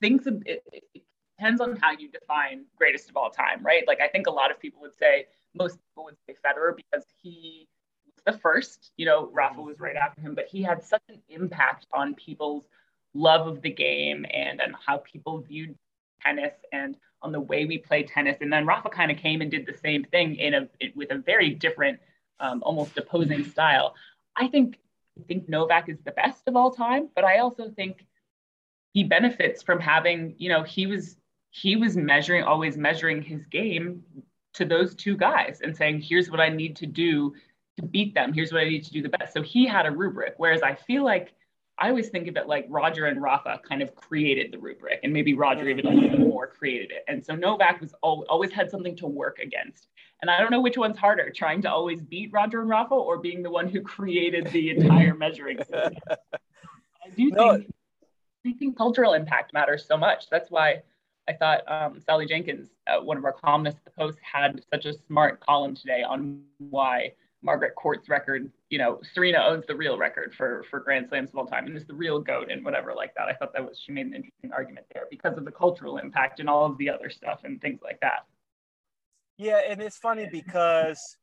things 0.00 0.26
it, 0.26 0.62
it 0.72 1.02
depends 1.38 1.60
on 1.60 1.76
how 1.76 1.92
you 1.92 2.08
define 2.08 2.64
greatest 2.76 3.08
of 3.10 3.16
all 3.16 3.30
time, 3.30 3.64
right? 3.64 3.86
Like 3.86 4.00
I 4.00 4.08
think 4.08 4.26
a 4.26 4.30
lot 4.30 4.50
of 4.50 4.60
people 4.60 4.80
would 4.82 4.96
say 4.96 5.26
most 5.54 5.78
people 5.88 6.04
would 6.04 6.16
say 6.26 6.34
Federer 6.44 6.76
because 6.76 7.06
he 7.22 7.66
was 8.06 8.22
the 8.24 8.40
first. 8.40 8.92
You 8.96 9.06
know, 9.06 9.30
Rafa 9.32 9.60
was 9.60 9.80
right 9.80 9.96
after 9.96 10.20
him, 10.20 10.34
but 10.34 10.46
he 10.46 10.62
had 10.62 10.82
such 10.82 11.02
an 11.08 11.20
impact 11.28 11.86
on 11.92 12.14
people's 12.14 12.64
love 13.14 13.46
of 13.46 13.62
the 13.62 13.70
game 13.70 14.24
and 14.32 14.60
on 14.60 14.74
how 14.86 14.98
people 14.98 15.38
viewed 15.38 15.74
tennis 16.22 16.54
and 16.72 16.96
on 17.22 17.32
the 17.32 17.40
way 17.40 17.64
we 17.66 17.78
play 17.78 18.02
tennis. 18.02 18.38
And 18.40 18.52
then 18.52 18.66
Rafa 18.66 18.88
kind 18.88 19.10
of 19.10 19.16
came 19.16 19.40
and 19.40 19.50
did 19.50 19.66
the 19.66 19.74
same 19.74 20.04
thing 20.04 20.36
in 20.36 20.54
a 20.54 20.68
with 20.94 21.10
a 21.10 21.18
very 21.18 21.50
different, 21.50 21.98
um, 22.38 22.62
almost 22.64 22.96
opposing 22.96 23.44
style. 23.44 23.94
I 24.36 24.48
think 24.48 24.78
I 25.18 25.22
think 25.24 25.48
Novak 25.48 25.88
is 25.88 25.98
the 26.04 26.12
best 26.12 26.46
of 26.46 26.56
all 26.56 26.70
time, 26.70 27.08
but 27.14 27.24
I 27.24 27.38
also 27.38 27.70
think 27.70 28.06
he 28.92 29.04
benefits 29.04 29.62
from 29.62 29.80
having, 29.80 30.34
you 30.38 30.48
know, 30.48 30.62
he 30.62 30.86
was 30.86 31.16
he 31.50 31.76
was 31.76 31.96
measuring, 31.96 32.44
always 32.44 32.76
measuring 32.76 33.22
his 33.22 33.44
game 33.46 34.04
to 34.54 34.64
those 34.64 34.94
two 34.94 35.16
guys 35.16 35.60
and 35.62 35.76
saying, 35.76 36.00
here's 36.00 36.30
what 36.30 36.40
I 36.40 36.48
need 36.48 36.76
to 36.76 36.86
do 36.86 37.34
to 37.76 37.86
beat 37.86 38.14
them. 38.14 38.32
Here's 38.32 38.52
what 38.52 38.62
I 38.62 38.68
need 38.68 38.84
to 38.84 38.92
do 38.92 39.02
the 39.02 39.08
best. 39.08 39.32
So 39.32 39.42
he 39.42 39.66
had 39.66 39.86
a 39.86 39.90
rubric. 39.90 40.34
Whereas 40.36 40.62
I 40.62 40.74
feel 40.74 41.04
like 41.04 41.32
I 41.78 41.88
always 41.88 42.08
think 42.08 42.28
of 42.28 42.36
it 42.36 42.46
like 42.46 42.66
Roger 42.68 43.06
and 43.06 43.22
Rafa 43.22 43.60
kind 43.66 43.80
of 43.82 43.94
created 43.94 44.52
the 44.52 44.58
rubric, 44.58 45.00
and 45.02 45.12
maybe 45.12 45.34
Roger 45.34 45.68
even 45.68 45.86
a 45.86 45.90
little 45.90 46.18
more 46.18 46.46
created 46.46 46.90
it. 46.90 47.04
And 47.08 47.24
so 47.24 47.34
Novak 47.34 47.80
was 47.80 47.94
always 48.02 48.52
had 48.52 48.70
something 48.70 48.94
to 48.96 49.06
work 49.06 49.38
against. 49.38 49.88
And 50.22 50.30
I 50.30 50.38
don't 50.38 50.50
know 50.50 50.60
which 50.60 50.76
one's 50.76 50.98
harder, 50.98 51.30
trying 51.30 51.62
to 51.62 51.70
always 51.70 52.02
beat 52.02 52.30
Roger 52.32 52.60
and 52.60 52.68
Rafa 52.68 52.94
or 52.94 53.18
being 53.18 53.42
the 53.42 53.50
one 53.50 53.68
who 53.68 53.80
created 53.80 54.48
the 54.48 54.70
entire 54.70 55.14
measuring 55.14 55.58
system. 55.58 55.94
I 56.10 57.10
do 57.16 57.30
no. 57.30 57.56
think 57.56 57.70
I 58.46 58.52
think 58.52 58.76
cultural 58.76 59.14
impact 59.14 59.52
matters 59.52 59.84
so 59.86 59.96
much. 59.96 60.30
That's 60.30 60.50
why 60.50 60.82
I 61.28 61.34
thought 61.34 61.70
um, 61.70 62.00
Sally 62.00 62.26
Jenkins, 62.26 62.70
uh, 62.86 63.00
one 63.00 63.16
of 63.16 63.24
our 63.24 63.32
columnists 63.32 63.80
at 63.84 63.92
the 63.92 63.98
Post, 63.98 64.18
had 64.20 64.62
such 64.72 64.86
a 64.86 64.94
smart 65.06 65.40
column 65.40 65.74
today 65.74 66.02
on 66.02 66.42
why 66.58 67.12
Margaret 67.42 67.74
Court's 67.74 68.08
record, 68.08 68.50
you 68.68 68.78
know, 68.78 69.00
Serena 69.14 69.38
owns 69.38 69.66
the 69.66 69.76
real 69.76 69.96
record 69.98 70.34
for 70.34 70.64
for 70.70 70.80
Grand 70.80 71.08
Slams 71.08 71.30
of 71.30 71.36
all 71.36 71.46
time 71.46 71.66
and 71.66 71.76
is 71.76 71.86
the 71.86 71.94
real 71.94 72.18
goat 72.20 72.50
and 72.50 72.64
whatever 72.64 72.94
like 72.94 73.14
that. 73.14 73.28
I 73.28 73.34
thought 73.34 73.52
that 73.52 73.66
was 73.66 73.78
she 73.78 73.92
made 73.92 74.06
an 74.06 74.14
interesting 74.14 74.52
argument 74.52 74.86
there 74.92 75.06
because 75.10 75.38
of 75.38 75.44
the 75.44 75.52
cultural 75.52 75.98
impact 75.98 76.40
and 76.40 76.48
all 76.48 76.66
of 76.66 76.76
the 76.78 76.90
other 76.90 77.10
stuff 77.10 77.40
and 77.44 77.60
things 77.60 77.80
like 77.82 78.00
that. 78.00 78.26
Yeah, 79.40 79.62
and 79.66 79.80
it's 79.80 79.96
funny 79.96 80.28
because 80.30 81.16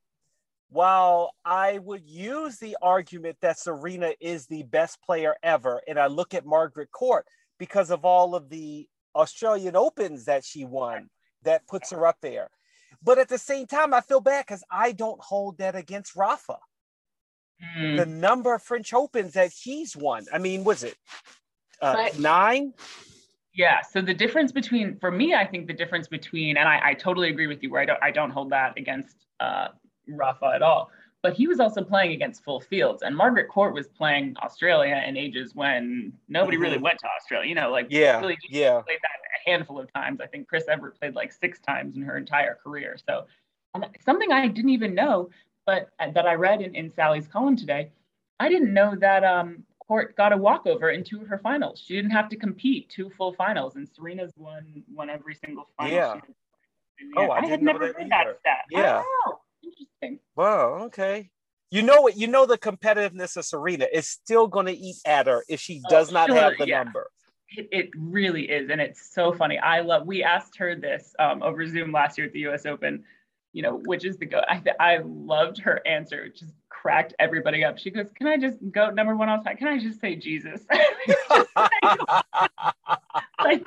while 0.71 1.35
I 1.45 1.77
would 1.77 2.03
use 2.03 2.57
the 2.57 2.75
argument 2.81 3.37
that 3.41 3.59
Serena 3.59 4.11
is 4.19 4.47
the 4.47 4.63
best 4.63 4.99
player 5.03 5.35
ever, 5.43 5.83
and 5.87 5.99
I 5.99 6.07
look 6.07 6.33
at 6.33 6.43
Margaret 6.43 6.91
Court, 6.91 7.27
because 7.59 7.91
of 7.91 8.05
all 8.05 8.33
of 8.33 8.49
the 8.49 8.87
Australian 9.15 9.75
Opens 9.75 10.25
that 10.25 10.43
she 10.43 10.65
won 10.65 11.11
that 11.43 11.67
puts 11.67 11.91
her 11.91 12.07
up 12.07 12.17
there. 12.21 12.49
But 13.03 13.19
at 13.19 13.29
the 13.29 13.37
same 13.37 13.67
time, 13.67 13.93
I 13.93 14.01
feel 14.01 14.19
bad 14.19 14.47
because 14.47 14.63
I 14.71 14.93
don't 14.93 15.21
hold 15.21 15.59
that 15.59 15.75
against 15.75 16.15
Rafa. 16.15 16.57
Mm. 17.77 17.97
The 17.97 18.05
number 18.07 18.55
of 18.55 18.63
French 18.63 18.95
Opens 18.95 19.33
that 19.33 19.51
he's 19.51 19.95
won. 19.95 20.25
I 20.33 20.39
mean, 20.39 20.63
was 20.63 20.83
it 20.83 20.95
uh, 21.83 22.09
nine? 22.17 22.73
Yeah. 23.57 23.81
So 23.81 24.01
the 24.01 24.13
difference 24.13 24.51
between, 24.51 24.97
for 24.99 25.11
me, 25.11 25.33
I 25.33 25.45
think 25.45 25.67
the 25.67 25.73
difference 25.73 26.07
between, 26.07 26.55
and 26.57 26.69
I, 26.69 26.79
I 26.89 26.93
totally 26.93 27.29
agree 27.29 27.47
with 27.47 27.61
you, 27.63 27.71
where 27.71 27.81
I 27.81 27.85
don't, 27.85 27.99
I 28.03 28.11
don't 28.11 28.29
hold 28.29 28.51
that 28.51 28.77
against 28.77 29.25
uh, 29.39 29.69
Rafa 30.07 30.51
at 30.55 30.61
all. 30.61 30.91
But 31.23 31.33
he 31.33 31.47
was 31.47 31.59
also 31.59 31.83
playing 31.83 32.11
against 32.11 32.43
full 32.43 32.61
fields, 32.61 33.01
and 33.01 33.17
Margaret 33.17 33.49
Court 33.49 33.73
was 33.73 33.87
playing 33.87 34.35
Australia 34.41 35.03
in 35.05 35.17
ages 35.17 35.55
when 35.55 36.13
nobody 36.29 36.55
mm-hmm. 36.55 36.63
really 36.63 36.77
went 36.77 36.99
to 36.99 37.07
Australia. 37.17 37.49
You 37.49 37.55
know, 37.55 37.71
like 37.71 37.87
yeah, 37.89 38.19
really 38.19 38.37
yeah, 38.49 38.81
played 38.81 38.99
that 39.01 39.19
a 39.35 39.49
handful 39.49 39.79
of 39.79 39.91
times. 39.91 40.21
I 40.21 40.27
think 40.27 40.47
Chris 40.47 40.65
Evert 40.69 40.97
played 40.99 41.15
like 41.15 41.33
six 41.33 41.59
times 41.59 41.95
in 41.95 42.03
her 42.03 42.17
entire 42.17 42.59
career. 42.63 42.97
So 43.03 43.25
something 44.05 44.31
I 44.31 44.47
didn't 44.47 44.69
even 44.69 44.93
know, 44.93 45.29
but 45.65 45.89
uh, 45.99 46.11
that 46.11 46.27
I 46.27 46.35
read 46.35 46.61
in, 46.61 46.75
in 46.75 46.93
Sally's 46.93 47.27
column 47.27 47.57
today, 47.57 47.89
I 48.39 48.47
didn't 48.47 48.71
know 48.71 48.95
that 48.95 49.23
um, 49.23 49.63
Court 49.87 50.15
got 50.17 50.33
a 50.33 50.37
walkover 50.37 50.89
in 50.89 51.03
two 51.03 51.21
of 51.21 51.27
her 51.27 51.37
finals. 51.37 51.81
She 51.85 51.95
didn't 51.95 52.11
have 52.11 52.27
to 52.29 52.35
compete 52.35 52.89
two 52.89 53.09
full 53.11 53.33
finals, 53.33 53.75
and 53.77 53.87
Serena's 53.87 54.33
won 54.35 54.83
won 54.93 55.09
every 55.09 55.35
single 55.35 55.69
final. 55.77 55.95
Yeah. 55.95 56.19
Oh, 57.15 57.29
I, 57.29 57.39
I 57.39 57.45
had 57.45 57.61
never 57.61 57.87
heard 57.87 58.09
that 58.09 58.37
stat. 58.39 58.65
Yeah. 58.69 59.03
Oh, 59.05 59.39
interesting. 59.63 60.19
Wow. 60.35 60.85
Okay. 60.85 61.29
You 61.69 61.81
know 61.83 62.01
what? 62.01 62.17
You 62.17 62.27
know 62.27 62.45
the 62.45 62.57
competitiveness 62.57 63.37
of 63.37 63.45
Serena 63.45 63.87
is 63.91 64.09
still 64.09 64.47
going 64.47 64.65
to 64.65 64.73
eat 64.73 64.97
at 65.05 65.27
her 65.27 65.43
if 65.47 65.59
she 65.59 65.81
oh, 65.85 65.89
does 65.89 66.09
oh, 66.09 66.13
not 66.13 66.29
sure, 66.29 66.37
have 66.37 66.53
the 66.57 66.67
yeah. 66.67 66.83
number. 66.83 67.09
It, 67.55 67.69
it, 67.71 67.89
really 67.97 68.49
is, 68.49 68.69
and 68.69 68.81
it's 68.81 69.13
so 69.13 69.31
funny. 69.31 69.57
I 69.57 69.79
love. 69.79 70.05
We 70.05 70.21
asked 70.21 70.57
her 70.57 70.75
this 70.75 71.13
um, 71.17 71.41
over 71.43 71.65
Zoom 71.65 71.93
last 71.93 72.17
year 72.17 72.27
at 72.27 72.33
the 72.33 72.39
U.S. 72.39 72.65
Open. 72.65 73.03
You 73.53 73.63
know, 73.63 73.81
which 73.85 74.05
is 74.05 74.17
the 74.17 74.25
go. 74.25 74.41
I 74.47 74.61
I 74.79 74.99
loved 75.03 75.59
her 75.61 75.81
answer. 75.87 76.27
Just 76.27 76.53
cracked 76.81 77.13
everybody 77.19 77.63
up. 77.63 77.77
She 77.77 77.91
goes, 77.91 78.11
"Can 78.13 78.27
I 78.27 78.37
just 78.37 78.57
go 78.71 78.89
number 78.89 79.15
one 79.15 79.29
all 79.29 79.41
time? 79.43 79.57
Can 79.57 79.67
I 79.67 79.79
just 79.79 79.99
say 79.99 80.15
Jesus?" 80.15 80.61
like 83.43 83.63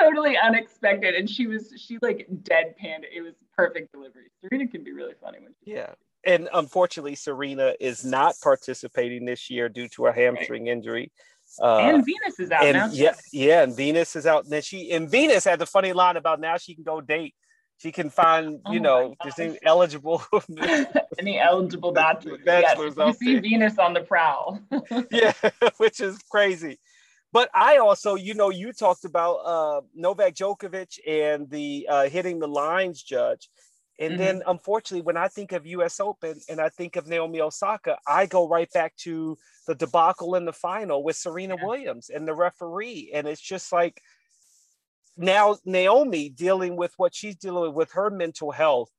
totally 0.00 0.36
unexpected, 0.36 1.14
and 1.14 1.28
she 1.28 1.46
was 1.46 1.72
she 1.76 1.98
like 2.02 2.26
deadpanned. 2.42 3.04
It 3.12 3.22
was 3.22 3.34
perfect 3.56 3.92
delivery. 3.92 4.30
Serena 4.40 4.66
can 4.68 4.82
be 4.84 4.92
really 4.92 5.14
funny 5.20 5.38
when 5.40 5.52
she. 5.64 5.72
Yeah, 5.72 5.92
and 6.24 6.48
unfortunately, 6.52 7.14
Serena 7.14 7.74
is 7.80 8.04
not 8.04 8.34
participating 8.42 9.24
this 9.24 9.50
year 9.50 9.68
due 9.68 9.88
to 9.88 10.06
a 10.06 10.12
hamstring 10.12 10.64
right. 10.64 10.72
injury. 10.72 11.12
Uh, 11.60 11.78
and 11.78 12.04
Venus 12.04 12.38
is 12.38 12.50
out 12.50 12.64
and 12.64 12.76
now. 12.76 12.88
Yeah, 12.92 13.14
yeah, 13.32 13.62
and 13.62 13.74
Venus 13.74 14.14
is 14.16 14.26
out. 14.26 14.44
And 14.44 14.52
then 14.52 14.62
she 14.62 14.92
and 14.92 15.10
Venus 15.10 15.44
had 15.44 15.58
the 15.58 15.66
funny 15.66 15.92
line 15.92 16.16
about 16.16 16.40
now 16.40 16.56
she 16.56 16.74
can 16.74 16.84
go 16.84 17.00
date. 17.00 17.34
She 17.78 17.92
can 17.92 18.10
find, 18.10 18.60
you 18.70 18.80
oh 18.80 18.82
know, 18.82 19.14
just 19.24 19.38
any 19.38 19.56
eligible 19.62 20.22
any 21.18 21.38
eligible 21.38 21.92
bachelors. 21.92 22.40
Yes, 22.44 22.76
you 22.76 23.12
see 23.14 23.32
there. 23.34 23.40
Venus 23.40 23.78
on 23.78 23.94
the 23.94 24.00
prowl. 24.00 24.60
yeah, 25.12 25.32
which 25.76 26.00
is 26.00 26.18
crazy. 26.28 26.80
But 27.32 27.50
I 27.54 27.76
also, 27.76 28.16
you 28.16 28.34
know, 28.34 28.50
you 28.50 28.72
talked 28.72 29.04
about 29.04 29.36
uh, 29.44 29.80
Novak 29.94 30.34
Djokovic 30.34 30.98
and 31.06 31.48
the 31.50 31.86
uh, 31.88 32.08
hitting 32.08 32.40
the 32.40 32.48
lines 32.48 33.02
judge. 33.02 33.48
And 34.00 34.12
mm-hmm. 34.12 34.22
then, 34.22 34.42
unfortunately, 34.46 35.02
when 35.02 35.16
I 35.16 35.28
think 35.28 35.52
of 35.52 35.66
U.S. 35.66 36.00
Open 36.00 36.40
and 36.48 36.60
I 36.60 36.70
think 36.70 36.96
of 36.96 37.06
Naomi 37.06 37.40
Osaka, 37.40 37.98
I 38.06 38.26
go 38.26 38.48
right 38.48 38.70
back 38.72 38.96
to 38.98 39.36
the 39.66 39.74
debacle 39.74 40.34
in 40.34 40.44
the 40.44 40.52
final 40.52 41.04
with 41.04 41.16
Serena 41.16 41.56
yeah. 41.58 41.64
Williams 41.64 42.08
and 42.08 42.26
the 42.26 42.34
referee. 42.34 43.10
And 43.12 43.26
it's 43.28 43.40
just 43.40 43.72
like 43.72 44.00
now 45.18 45.56
Naomi 45.64 46.28
dealing 46.28 46.76
with 46.76 46.94
what 46.96 47.14
she's 47.14 47.36
dealing 47.36 47.64
with 47.64 47.74
with 47.74 47.92
her 47.92 48.10
mental 48.10 48.50
health 48.50 48.90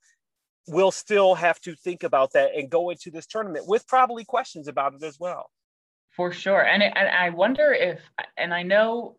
will 0.68 0.92
still 0.92 1.36
have 1.36 1.60
to 1.62 1.74
think 1.76 2.04
about 2.04 2.34
that 2.34 2.52
and 2.56 2.70
go 2.70 2.90
into 2.90 3.10
this 3.10 3.26
tournament 3.26 3.68
with 3.68 3.88
probably 3.88 4.24
questions 4.24 4.68
about 4.68 4.94
it 4.94 5.04
as 5.04 5.20
well. 5.20 5.50
For 6.16 6.32
sure. 6.32 6.66
And, 6.66 6.84
it, 6.84 6.94
and 6.96 7.08
I 7.10 7.30
wonder 7.30 7.74
if, 7.74 8.00
and 8.38 8.54
I 8.54 8.64
know 8.64 9.18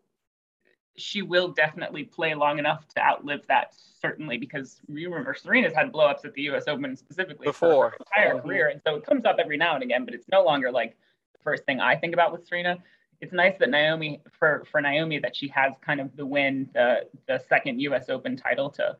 she 0.97 1.21
will 1.21 1.49
definitely 1.49 2.03
play 2.03 2.35
long 2.35 2.59
enough 2.59 2.87
to 2.95 3.01
outlive 3.01 3.45
that, 3.47 3.73
certainly, 4.01 4.37
because 4.37 4.79
you 4.87 5.09
remember 5.09 5.33
Serena's 5.33 5.73
had 5.73 5.91
blowups 5.91 6.25
at 6.25 6.33
the 6.33 6.43
US 6.43 6.67
Open 6.67 6.95
specifically 6.95 7.47
before 7.47 7.91
her 7.91 7.97
entire 7.99 8.35
mm-hmm. 8.35 8.47
career. 8.47 8.67
And 8.69 8.81
so 8.85 8.95
it 8.95 9.05
comes 9.05 9.25
up 9.25 9.37
every 9.39 9.57
now 9.57 9.75
and 9.75 9.83
again, 9.83 10.05
but 10.05 10.13
it's 10.13 10.27
no 10.31 10.43
longer 10.43 10.71
like 10.71 10.95
the 11.33 11.39
first 11.43 11.65
thing 11.65 11.79
I 11.79 11.95
think 11.95 12.13
about 12.13 12.31
with 12.31 12.45
Serena. 12.45 12.77
It's 13.21 13.33
nice 13.33 13.55
that 13.59 13.69
Naomi, 13.69 14.21
for, 14.37 14.65
for 14.71 14.81
Naomi, 14.81 15.19
that 15.19 15.35
she 15.35 15.47
has 15.49 15.73
kind 15.85 16.01
of 16.01 16.15
the 16.15 16.25
win, 16.25 16.69
the, 16.73 17.07
the 17.27 17.41
second 17.47 17.79
US 17.81 18.09
Open 18.09 18.35
title 18.35 18.69
to 18.71 18.97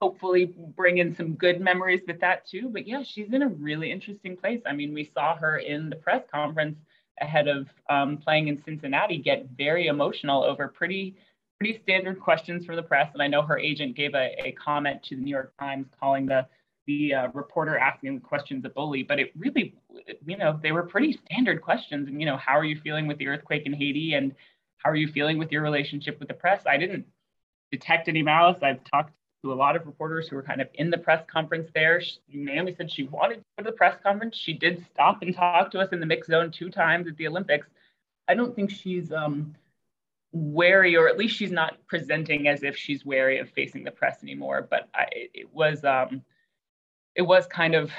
hopefully 0.00 0.54
bring 0.76 0.98
in 0.98 1.14
some 1.14 1.34
good 1.34 1.60
memories 1.60 2.02
with 2.06 2.20
that 2.20 2.46
too. 2.46 2.68
But 2.68 2.86
yeah, 2.86 3.02
she's 3.02 3.32
in 3.32 3.42
a 3.42 3.48
really 3.48 3.90
interesting 3.90 4.36
place. 4.36 4.60
I 4.66 4.72
mean, 4.72 4.94
we 4.94 5.10
saw 5.12 5.36
her 5.36 5.58
in 5.58 5.90
the 5.90 5.96
press 5.96 6.22
conference 6.32 6.78
ahead 7.20 7.48
of 7.48 7.68
um, 7.88 8.18
playing 8.18 8.48
in 8.48 8.62
Cincinnati 8.64 9.18
get 9.18 9.46
very 9.56 9.86
emotional 9.86 10.42
over 10.42 10.68
pretty 10.68 11.16
pretty 11.58 11.80
standard 11.82 12.20
questions 12.20 12.66
from 12.66 12.76
the 12.76 12.82
press. 12.82 13.10
And 13.14 13.22
I 13.22 13.28
know 13.28 13.42
her 13.42 13.58
agent 13.58 13.96
gave 13.96 14.14
a, 14.14 14.34
a 14.44 14.52
comment 14.52 15.02
to 15.04 15.16
the 15.16 15.22
New 15.22 15.30
York 15.30 15.52
Times 15.58 15.86
calling 16.00 16.26
the 16.26 16.46
the 16.86 17.14
uh, 17.14 17.28
reporter 17.32 17.78
asking 17.78 18.20
questions 18.20 18.64
a 18.64 18.68
bully, 18.68 19.02
but 19.02 19.18
it 19.18 19.32
really, 19.36 19.74
you 20.26 20.36
know, 20.36 20.58
they 20.62 20.72
were 20.72 20.82
pretty 20.82 21.18
standard 21.26 21.62
questions. 21.62 22.08
And 22.08 22.20
you 22.20 22.26
know, 22.26 22.36
how 22.36 22.58
are 22.58 22.64
you 22.64 22.78
feeling 22.80 23.06
with 23.06 23.18
the 23.18 23.28
earthquake 23.28 23.66
in 23.66 23.72
Haiti, 23.72 24.14
and 24.14 24.34
how 24.78 24.90
are 24.90 24.96
you 24.96 25.08
feeling 25.08 25.38
with 25.38 25.50
your 25.50 25.62
relationship 25.62 26.18
with 26.18 26.28
the 26.28 26.34
press? 26.34 26.62
I 26.66 26.76
didn't 26.76 27.06
detect 27.70 28.08
any 28.08 28.22
malice. 28.22 28.58
I've 28.62 28.84
talked 28.84 29.12
to 29.42 29.52
a 29.52 29.54
lot 29.54 29.76
of 29.76 29.86
reporters 29.86 30.28
who 30.28 30.36
were 30.36 30.42
kind 30.42 30.60
of 30.60 30.68
in 30.74 30.90
the 30.90 30.98
press 30.98 31.24
conference 31.26 31.70
there. 31.74 32.00
She, 32.00 32.18
Naomi 32.32 32.74
said 32.74 32.90
she 32.90 33.04
wanted 33.04 33.36
to 33.36 33.40
go 33.58 33.64
to 33.64 33.70
the 33.70 33.76
press 33.76 33.96
conference. 34.02 34.36
She 34.36 34.54
did 34.54 34.84
stop 34.92 35.22
and 35.22 35.34
talk 35.34 35.70
to 35.72 35.80
us 35.80 35.90
in 35.92 36.00
the 36.00 36.06
mix 36.06 36.28
zone 36.28 36.50
two 36.50 36.70
times 36.70 37.06
at 37.08 37.16
the 37.16 37.28
Olympics. 37.28 37.66
I 38.26 38.34
don't 38.34 38.56
think 38.56 38.70
she's 38.70 39.12
um, 39.12 39.54
wary, 40.32 40.96
or 40.96 41.08
at 41.08 41.18
least 41.18 41.36
she's 41.36 41.52
not 41.52 41.76
presenting 41.86 42.48
as 42.48 42.62
if 42.62 42.76
she's 42.76 43.04
wary 43.04 43.38
of 43.38 43.50
facing 43.50 43.84
the 43.84 43.90
press 43.90 44.22
anymore. 44.22 44.66
But 44.68 44.88
I, 44.94 45.06
it 45.12 45.52
was 45.52 45.84
um, 45.84 46.22
it 47.14 47.22
was 47.22 47.46
kind 47.46 47.74
of 47.74 47.90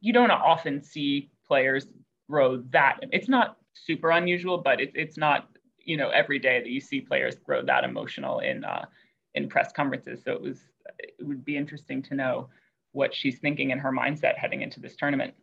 you 0.00 0.12
don't 0.12 0.30
often 0.30 0.82
see 0.82 1.30
players 1.46 1.86
grow 2.28 2.58
that. 2.70 2.98
It's 3.12 3.28
not 3.28 3.56
super 3.74 4.10
unusual, 4.10 4.58
but 4.58 4.80
it's 4.80 4.92
it's 4.94 5.16
not 5.16 5.48
you 5.78 5.96
know 5.96 6.10
every 6.10 6.38
day 6.38 6.60
that 6.60 6.68
you 6.68 6.80
see 6.80 7.00
players 7.00 7.36
grow 7.36 7.62
that 7.64 7.84
emotional 7.84 8.40
in 8.40 8.64
uh, 8.64 8.86
in 9.34 9.48
press 9.48 9.72
conferences. 9.72 10.22
So 10.24 10.32
it 10.32 10.40
was 10.40 10.60
it 10.98 11.14
would 11.26 11.44
be 11.44 11.56
interesting 11.56 12.02
to 12.04 12.14
know 12.14 12.48
what 12.92 13.14
she's 13.14 13.38
thinking 13.38 13.70
in 13.70 13.78
her 13.78 13.92
mindset 13.92 14.36
heading 14.36 14.62
into 14.62 14.80
this 14.80 14.96
tournament. 14.96 15.34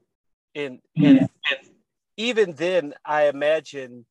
And, 0.56 0.80
and, 0.97 1.19
and 1.19 1.30
even 2.17 2.54
then, 2.54 2.93
I 3.06 3.28
imagine 3.28 4.06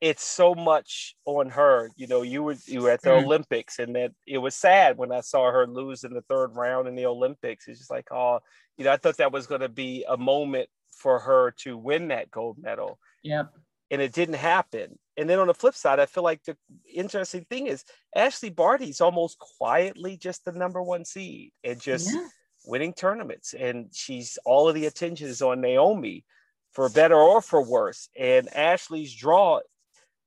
it's 0.00 0.24
so 0.24 0.54
much 0.54 1.16
on 1.24 1.50
her. 1.50 1.90
You 1.96 2.06
know, 2.06 2.22
you 2.22 2.42
were 2.42 2.56
you 2.66 2.82
were 2.82 2.90
at 2.90 3.02
the 3.02 3.10
mm 3.10 3.24
Olympics, 3.24 3.78
and 3.78 3.94
that 3.96 4.12
it 4.26 4.38
was 4.38 4.54
sad 4.54 4.96
when 4.96 5.12
I 5.12 5.20
saw 5.20 5.50
her 5.50 5.66
lose 5.66 6.04
in 6.04 6.12
the 6.14 6.22
third 6.22 6.54
round 6.54 6.88
in 6.88 6.94
the 6.94 7.06
Olympics. 7.06 7.68
It's 7.68 7.78
just 7.78 7.90
like, 7.90 8.10
oh, 8.10 8.40
you 8.76 8.84
know, 8.84 8.92
I 8.92 8.96
thought 8.96 9.16
that 9.18 9.32
was 9.32 9.46
going 9.46 9.62
to 9.62 9.68
be 9.68 10.04
a 10.08 10.16
moment 10.16 10.68
for 10.92 11.18
her 11.20 11.52
to 11.62 11.76
win 11.76 12.08
that 12.08 12.30
gold 12.30 12.58
medal. 12.60 12.98
Yep 13.22 13.52
and 13.90 14.02
it 14.02 14.12
didn't 14.12 14.34
happen. 14.34 14.98
And 15.16 15.28
then 15.28 15.38
on 15.38 15.46
the 15.46 15.54
flip 15.54 15.74
side, 15.74 15.98
I 15.98 16.06
feel 16.06 16.22
like 16.22 16.42
the 16.44 16.56
interesting 16.92 17.44
thing 17.48 17.66
is 17.66 17.84
Ashleigh 18.16 18.54
Barty's 18.54 19.00
almost 19.00 19.38
quietly 19.38 20.16
just 20.16 20.44
the 20.44 20.52
number 20.52 20.82
one 20.82 21.04
seed 21.04 21.52
and 21.64 21.80
just 21.80 22.12
yeah. 22.12 22.26
winning 22.66 22.92
tournaments. 22.92 23.54
And 23.54 23.88
she's 23.92 24.38
all 24.44 24.68
of 24.68 24.74
the 24.74 24.86
attention 24.86 25.28
is 25.28 25.42
on 25.42 25.60
Naomi 25.60 26.24
for 26.72 26.88
better 26.88 27.16
or 27.16 27.40
for 27.40 27.62
worse. 27.62 28.08
And 28.16 28.48
Ashleigh's 28.54 29.14
draw, 29.14 29.60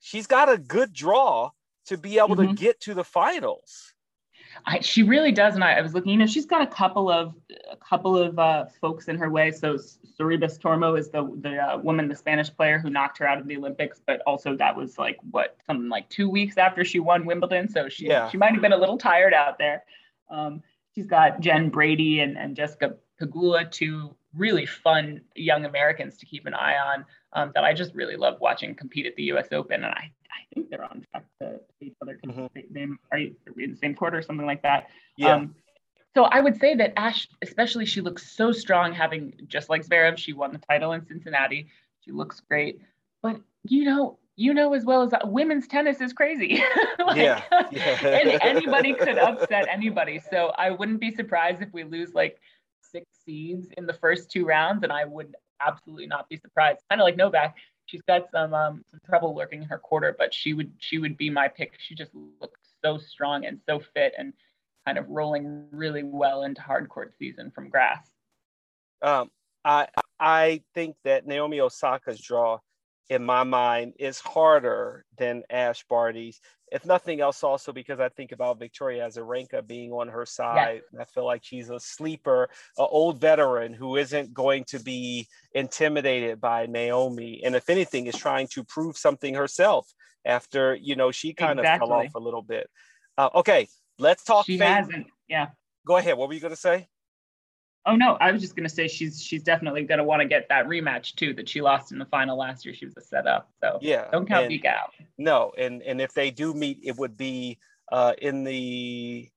she's 0.01 0.27
got 0.27 0.51
a 0.51 0.57
good 0.57 0.91
draw 0.91 1.51
to 1.85 1.97
be 1.97 2.17
able 2.17 2.35
mm-hmm. 2.35 2.53
to 2.53 2.61
get 2.61 2.81
to 2.81 2.93
the 2.93 3.03
finals. 3.03 3.93
I, 4.65 4.81
she 4.81 5.03
really 5.03 5.31
does, 5.31 5.55
and 5.55 5.63
I, 5.63 5.73
I, 5.73 5.81
was 5.81 5.93
looking. 5.93 6.11
You 6.11 6.17
know, 6.17 6.27
she's 6.27 6.45
got 6.45 6.61
a 6.61 6.67
couple 6.67 7.09
of 7.09 7.33
a 7.71 7.77
couple 7.77 8.17
of 8.17 8.37
uh, 8.37 8.65
folks 8.81 9.07
in 9.07 9.17
her 9.17 9.29
way. 9.29 9.49
So 9.51 9.75
Sorribes 9.75 10.59
Tormo 10.59 10.99
is 10.99 11.09
the 11.09 11.23
the 11.39 11.57
uh, 11.57 11.77
woman, 11.77 12.09
the 12.09 12.15
Spanish 12.15 12.53
player 12.53 12.77
who 12.77 12.89
knocked 12.89 13.17
her 13.19 13.27
out 13.27 13.37
of 13.37 13.47
the 13.47 13.55
Olympics, 13.55 14.01
but 14.05 14.21
also 14.27 14.55
that 14.57 14.75
was 14.75 14.97
like 14.97 15.17
what 15.31 15.55
something 15.65 15.87
like 15.87 16.09
two 16.09 16.29
weeks 16.29 16.57
after 16.57 16.83
she 16.83 16.99
won 16.99 17.25
Wimbledon. 17.25 17.69
So 17.69 17.87
she 17.87 18.07
yeah. 18.07 18.29
she 18.29 18.37
might 18.37 18.51
have 18.51 18.61
been 18.61 18.73
a 18.73 18.77
little 18.77 18.97
tired 18.97 19.33
out 19.33 19.57
there. 19.57 19.83
Um, 20.29 20.61
she's 20.93 21.07
got 21.07 21.39
Jen 21.39 21.69
Brady 21.69 22.19
and, 22.19 22.37
and 22.37 22.55
Jessica 22.55 22.95
Pegula, 23.21 23.71
two 23.71 24.15
really 24.35 24.65
fun 24.65 25.21
young 25.35 25.65
Americans 25.65 26.17
to 26.17 26.25
keep 26.25 26.45
an 26.45 26.53
eye 26.53 26.77
on 26.77 27.05
um, 27.33 27.51
that 27.55 27.63
I 27.63 27.73
just 27.73 27.93
really 27.93 28.15
love 28.15 28.39
watching 28.39 28.75
compete 28.75 29.05
at 29.05 29.15
the 29.15 29.23
U.S. 29.23 29.47
Open, 29.51 29.83
and 29.83 29.93
I 29.93 30.11
I 30.31 30.53
think 30.53 30.69
they're 30.69 30.83
on 30.83 31.05
track 31.11 31.25
to 31.39 31.59
each 31.81 31.95
other. 32.01 32.19
Mm-hmm. 32.25 32.45
They, 32.71 32.87
are 33.11 33.17
in 33.17 33.71
the 33.71 33.77
same 33.77 33.95
quarter 33.95 34.17
or 34.17 34.21
something 34.21 34.45
like 34.45 34.63
that. 34.63 34.89
Yeah. 35.17 35.35
Um, 35.35 35.55
so 36.13 36.23
I 36.23 36.41
would 36.41 36.59
say 36.59 36.75
that 36.75 36.93
Ash, 36.97 37.27
especially, 37.41 37.85
she 37.85 38.01
looks 38.01 38.31
so 38.31 38.51
strong, 38.51 38.93
having 38.93 39.33
just 39.47 39.69
like 39.69 39.85
Zverev, 39.85 40.17
she 40.17 40.33
won 40.33 40.51
the 40.51 40.59
title 40.59 40.91
in 40.91 41.05
Cincinnati. 41.05 41.67
She 42.03 42.11
looks 42.11 42.41
great, 42.41 42.81
but 43.21 43.39
you 43.63 43.85
know, 43.85 44.17
you 44.35 44.53
know 44.53 44.73
as 44.73 44.83
well 44.85 45.03
as 45.03 45.11
women's 45.25 45.67
tennis 45.67 46.01
is 46.01 46.13
crazy. 46.13 46.61
like, 46.99 47.17
yeah. 47.17 47.43
yeah. 47.71 48.05
and 48.05 48.41
anybody 48.41 48.93
could 48.93 49.17
upset 49.17 49.67
anybody. 49.69 50.19
So 50.29 50.51
I 50.57 50.71
wouldn't 50.71 50.99
be 50.99 51.13
surprised 51.13 51.61
if 51.61 51.71
we 51.71 51.83
lose 51.83 52.13
like 52.13 52.39
six 52.91 53.07
seeds 53.25 53.67
in 53.77 53.85
the 53.85 53.93
first 53.93 54.31
two 54.31 54.45
rounds, 54.45 54.83
and 54.83 54.91
I 54.91 55.05
would 55.05 55.35
absolutely 55.65 56.07
not 56.07 56.29
be 56.29 56.37
surprised. 56.37 56.79
Kind 56.89 57.01
of 57.01 57.05
like 57.05 57.17
Novak, 57.17 57.55
she's 57.85 58.01
got 58.03 58.29
some 58.31 58.53
um, 58.53 58.83
some 58.89 58.99
trouble 59.05 59.35
lurking 59.35 59.61
in 59.61 59.67
her 59.67 59.77
quarter, 59.77 60.15
but 60.17 60.33
she 60.33 60.53
would 60.53 60.71
she 60.79 60.97
would 60.97 61.17
be 61.17 61.29
my 61.29 61.47
pick. 61.47 61.73
She 61.79 61.95
just 61.95 62.11
looks 62.39 62.59
so 62.83 62.97
strong 62.97 63.45
and 63.45 63.59
so 63.67 63.79
fit 63.93 64.13
and 64.17 64.33
kind 64.85 64.97
of 64.97 65.07
rolling 65.09 65.65
really 65.71 66.03
well 66.03 66.43
into 66.43 66.61
hard 66.61 66.89
court 66.89 67.13
season 67.17 67.51
from 67.51 67.69
grass. 67.69 68.07
Um, 69.01 69.29
I 69.63 69.87
I 70.19 70.63
think 70.73 70.95
that 71.03 71.27
Naomi 71.27 71.59
Osaka's 71.59 72.19
draw 72.19 72.59
in 73.09 73.23
my 73.23 73.43
mind 73.43 73.93
is 73.99 74.19
harder 74.19 75.05
than 75.17 75.43
Ash 75.49 75.83
Barty's. 75.89 76.39
If 76.71 76.85
nothing 76.85 77.19
else, 77.19 77.43
also 77.43 77.73
because 77.73 77.99
I 77.99 78.07
think 78.07 78.31
about 78.31 78.57
Victoria 78.57 79.05
Azarenka 79.05 79.65
being 79.67 79.91
on 79.91 80.07
her 80.07 80.25
side. 80.25 80.81
Yes. 80.93 81.01
I 81.01 81.03
feel 81.03 81.25
like 81.25 81.43
she's 81.43 81.69
a 81.69 81.79
sleeper, 81.79 82.49
an 82.77 82.87
old 82.89 83.19
veteran 83.19 83.73
who 83.73 83.97
isn't 83.97 84.33
going 84.33 84.63
to 84.69 84.79
be 84.79 85.27
intimidated 85.53 86.39
by 86.39 86.67
Naomi. 86.67 87.41
And 87.43 87.55
if 87.55 87.69
anything, 87.69 88.07
is 88.07 88.15
trying 88.15 88.47
to 88.53 88.63
prove 88.63 88.97
something 88.97 89.33
herself 89.33 89.93
after, 90.23 90.73
you 90.75 90.95
know, 90.95 91.11
she 91.11 91.33
kind 91.33 91.59
exactly. 91.59 91.83
of 91.83 91.89
fell 91.89 91.99
off 91.99 92.15
a 92.15 92.19
little 92.19 92.41
bit. 92.41 92.69
Uh, 93.17 93.29
okay, 93.35 93.67
let's 93.99 94.23
talk. 94.23 94.45
She 94.45 94.57
hasn't. 94.57 95.07
Yeah. 95.27 95.49
Go 95.85 95.97
ahead. 95.97 96.17
What 96.17 96.29
were 96.29 96.33
you 96.33 96.39
going 96.39 96.53
to 96.53 96.59
say? 96.59 96.87
Oh 97.85 97.95
no, 97.95 98.17
I 98.21 98.31
was 98.31 98.41
just 98.41 98.55
gonna 98.55 98.69
say 98.69 98.87
she's 98.87 99.21
she's 99.21 99.41
definitely 99.41 99.83
gonna 99.83 100.03
want 100.03 100.21
to 100.21 100.27
get 100.27 100.47
that 100.49 100.67
rematch 100.67 101.15
too 101.15 101.33
that 101.33 101.49
she 101.49 101.61
lost 101.61 101.91
in 101.91 101.97
the 101.97 102.05
final 102.05 102.37
last 102.37 102.63
year. 102.63 102.75
She 102.75 102.85
was 102.85 102.95
a 102.95 103.01
setup, 103.01 103.49
so 103.59 103.79
yeah, 103.81 104.05
don't 104.11 104.27
count 104.27 104.49
Vika 104.49 104.67
out. 104.67 104.93
No, 105.17 105.51
and 105.57 105.81
and 105.81 105.99
if 105.99 106.13
they 106.13 106.29
do 106.29 106.53
meet, 106.53 106.79
it 106.83 106.97
would 106.97 107.17
be 107.17 107.57
uh, 107.91 108.13
in 108.21 108.43
the 108.43 109.29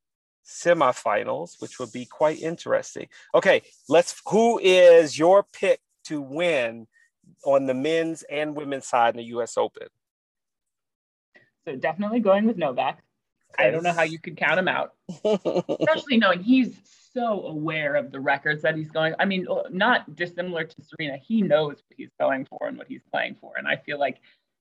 semifinals, 0.46 1.60
which 1.60 1.78
would 1.78 1.92
be 1.92 2.04
quite 2.04 2.40
interesting. 2.40 3.08
Okay, 3.34 3.62
let's. 3.88 4.20
Who 4.28 4.58
is 4.58 5.18
your 5.18 5.42
pick 5.42 5.80
to 6.04 6.20
win 6.20 6.86
on 7.44 7.64
the 7.64 7.74
men's 7.74 8.24
and 8.24 8.54
women's 8.54 8.86
side 8.86 9.14
in 9.14 9.18
the 9.18 9.24
U.S. 9.24 9.56
Open? 9.56 9.88
So 11.66 11.76
definitely 11.76 12.20
going 12.20 12.44
with 12.44 12.58
Novak. 12.58 13.02
I 13.58 13.70
don't 13.70 13.82
know 13.82 13.92
how 13.92 14.02
you 14.02 14.18
could 14.18 14.36
count 14.36 14.58
him 14.58 14.68
out, 14.68 14.94
especially 15.24 16.16
knowing 16.16 16.42
he's 16.42 16.76
so 17.12 17.46
aware 17.46 17.94
of 17.94 18.10
the 18.10 18.20
records 18.20 18.62
that 18.62 18.76
he's 18.76 18.90
going. 18.90 19.14
I 19.18 19.24
mean, 19.24 19.46
not 19.70 20.16
dissimilar 20.16 20.64
to 20.64 20.76
Serena, 20.82 21.16
he 21.16 21.42
knows 21.42 21.76
what 21.86 21.96
he's 21.96 22.10
going 22.18 22.46
for 22.46 22.66
and 22.66 22.76
what 22.76 22.88
he's 22.88 23.02
playing 23.10 23.36
for. 23.40 23.52
And 23.56 23.68
I 23.68 23.76
feel 23.76 23.98
like 23.98 24.20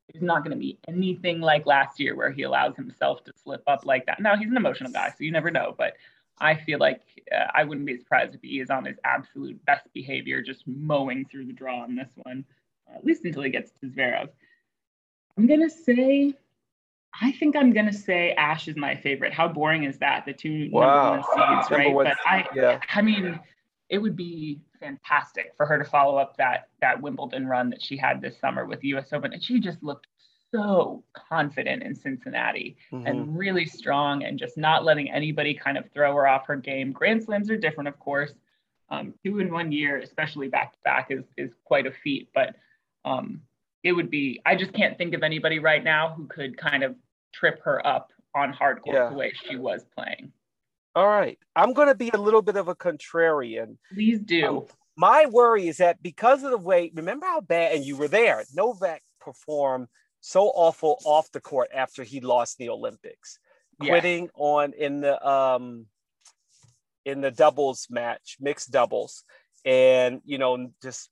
it's 0.09 0.21
not 0.21 0.43
going 0.43 0.51
to 0.51 0.59
be 0.59 0.77
anything 0.87 1.41
like 1.41 1.65
last 1.65 1.99
year 1.99 2.15
where 2.15 2.31
he 2.31 2.43
allows 2.43 2.75
himself 2.75 3.23
to 3.25 3.33
slip 3.43 3.63
up 3.67 3.85
like 3.85 4.05
that. 4.05 4.19
Now, 4.19 4.35
he's 4.35 4.49
an 4.49 4.57
emotional 4.57 4.91
guy, 4.91 5.09
so 5.09 5.15
you 5.19 5.31
never 5.31 5.49
know. 5.49 5.73
But 5.77 5.93
I 6.39 6.55
feel 6.55 6.79
like 6.79 7.01
uh, 7.31 7.45
I 7.53 7.63
wouldn't 7.63 7.87
be 7.87 7.97
surprised 7.97 8.35
if 8.35 8.41
he 8.41 8.59
is 8.59 8.69
on 8.69 8.85
his 8.85 8.97
absolute 9.03 9.63
best 9.65 9.87
behavior, 9.93 10.41
just 10.41 10.67
mowing 10.67 11.25
through 11.25 11.45
the 11.45 11.53
draw 11.53 11.81
on 11.81 11.95
this 11.95 12.09
one, 12.15 12.45
uh, 12.89 12.97
at 12.97 13.05
least 13.05 13.25
until 13.25 13.43
he 13.43 13.49
gets 13.49 13.71
to 13.81 13.87
Zverev. 13.87 14.29
I'm 15.37 15.47
going 15.47 15.61
to 15.61 15.69
say 15.69 16.35
I 17.21 17.31
think 17.33 17.55
I'm 17.55 17.73
gonna 17.73 17.93
say 17.93 18.31
Ash 18.31 18.67
is 18.67 18.75
my 18.75 18.95
favorite. 18.95 19.33
How 19.33 19.47
boring 19.47 19.83
is 19.83 19.97
that? 19.99 20.25
The 20.25 20.33
two 20.33 20.69
wow. 20.71 21.15
number 21.15 21.27
one 21.35 21.63
seeds, 21.63 21.71
right? 21.71 21.93
One, 21.93 22.05
but 22.05 22.17
I, 22.25 22.47
yeah. 22.55 22.79
I 22.93 23.01
mean, 23.01 23.39
it 23.89 23.99
would 23.99 24.15
be 24.15 24.61
fantastic 24.79 25.53
for 25.55 25.65
her 25.65 25.77
to 25.77 25.85
follow 25.85 26.17
up 26.17 26.37
that 26.37 26.69
that 26.81 27.01
Wimbledon 27.01 27.47
run 27.47 27.69
that 27.69 27.81
she 27.81 27.97
had 27.97 28.21
this 28.21 28.39
summer 28.39 28.65
with 28.65 28.79
the 28.79 28.89
U.S. 28.89 29.13
Open, 29.13 29.33
and 29.33 29.43
she 29.43 29.59
just 29.59 29.83
looked 29.83 30.07
so 30.51 31.03
confident 31.13 31.83
in 31.83 31.95
Cincinnati 31.95 32.77
mm-hmm. 32.91 33.05
and 33.05 33.37
really 33.37 33.65
strong, 33.65 34.23
and 34.23 34.39
just 34.39 34.57
not 34.57 34.83
letting 34.83 35.11
anybody 35.11 35.53
kind 35.53 35.77
of 35.77 35.85
throw 35.93 36.13
her 36.15 36.27
off 36.27 36.47
her 36.47 36.55
game. 36.55 36.91
Grand 36.91 37.23
Slams 37.23 37.49
are 37.51 37.57
different, 37.57 37.87
of 37.87 37.99
course. 37.99 38.33
Um, 38.89 39.13
two 39.23 39.39
in 39.39 39.51
one 39.51 39.71
year, 39.71 39.99
especially 39.99 40.47
back 40.47 40.73
to 40.73 40.79
back, 40.83 41.07
is 41.11 41.25
is 41.37 41.51
quite 41.63 41.85
a 41.85 41.91
feat, 41.91 42.29
but. 42.33 42.55
Um, 43.05 43.41
it 43.83 43.91
would 43.91 44.09
be 44.09 44.41
I 44.45 44.55
just 44.55 44.71
can't 44.71 44.97
think 44.97 45.13
of 45.13 45.23
anybody 45.23 45.59
right 45.59 45.83
now 45.83 46.13
who 46.15 46.25
could 46.27 46.57
kind 46.57 46.83
of 46.83 46.95
trip 47.33 47.61
her 47.63 47.85
up 47.85 48.11
on 48.35 48.53
hard 48.53 48.81
court 48.81 48.95
yeah. 48.95 49.09
the 49.09 49.15
way 49.15 49.33
she 49.47 49.55
was 49.55 49.85
playing. 49.95 50.31
All 50.95 51.07
right. 51.07 51.39
I'm 51.55 51.73
going 51.73 51.87
to 51.87 51.95
be 51.95 52.09
a 52.13 52.17
little 52.17 52.41
bit 52.41 52.55
of 52.55 52.67
a 52.67 52.75
contrarian. 52.75 53.77
Please 53.93 54.19
do. 54.19 54.47
Um, 54.47 54.65
my 54.95 55.25
worry 55.25 55.67
is 55.67 55.77
that 55.77 56.01
because 56.03 56.43
of 56.43 56.51
the 56.51 56.57
way, 56.57 56.91
remember 56.93 57.25
how 57.25 57.41
bad, 57.41 57.75
and 57.75 57.85
you 57.85 57.97
were 57.97 58.07
there, 58.07 58.43
Novak 58.53 59.01
performed 59.19 59.87
so 60.21 60.45
awful 60.47 60.99
off 61.03 61.31
the 61.31 61.41
court 61.41 61.69
after 61.73 62.03
he 62.03 62.21
lost 62.21 62.57
the 62.57 62.69
Olympics, 62.69 63.39
quitting 63.79 64.29
on 64.35 64.73
in 64.73 65.01
the 65.01 65.27
um 65.27 65.87
in 67.05 67.21
the 67.21 67.31
doubles 67.31 67.87
match, 67.89 68.37
mixed 68.39 68.71
doubles, 68.71 69.23
and 69.65 70.21
you 70.25 70.37
know, 70.37 70.71
just 70.81 71.09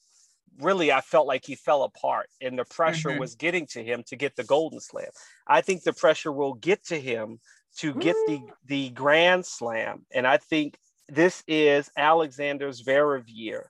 really 0.60 0.92
I 0.92 1.02
felt 1.02 1.28
like 1.28 1.46
he 1.46 1.56
fell 1.56 1.84
apart 1.84 2.28
and 2.42 2.58
the 2.58 2.66
pressure 2.66 3.10
mm-hmm. 3.10 3.20
was 3.20 3.36
getting 3.36 3.66
to 3.68 3.84
him 3.84 4.04
to 4.08 4.16
get 4.16 4.36
the 4.36 4.44
golden 4.44 4.80
slam. 4.80 5.10
I 5.48 5.62
think 5.62 5.84
the 5.84 5.94
pressure 5.94 6.32
will 6.32 6.54
get 6.54 6.86
to 6.88 7.00
him 7.00 7.40
to 7.78 7.94
get 7.94 8.16
the 8.28 8.42
the 8.66 8.90
grand 8.90 9.46
slam 9.46 10.06
and 10.14 10.28
I 10.28 10.38
think 10.38 10.78
this 11.08 11.44
is 11.48 11.90
Alexander 11.98 12.70
Zverev 12.70 13.24
year 13.28 13.70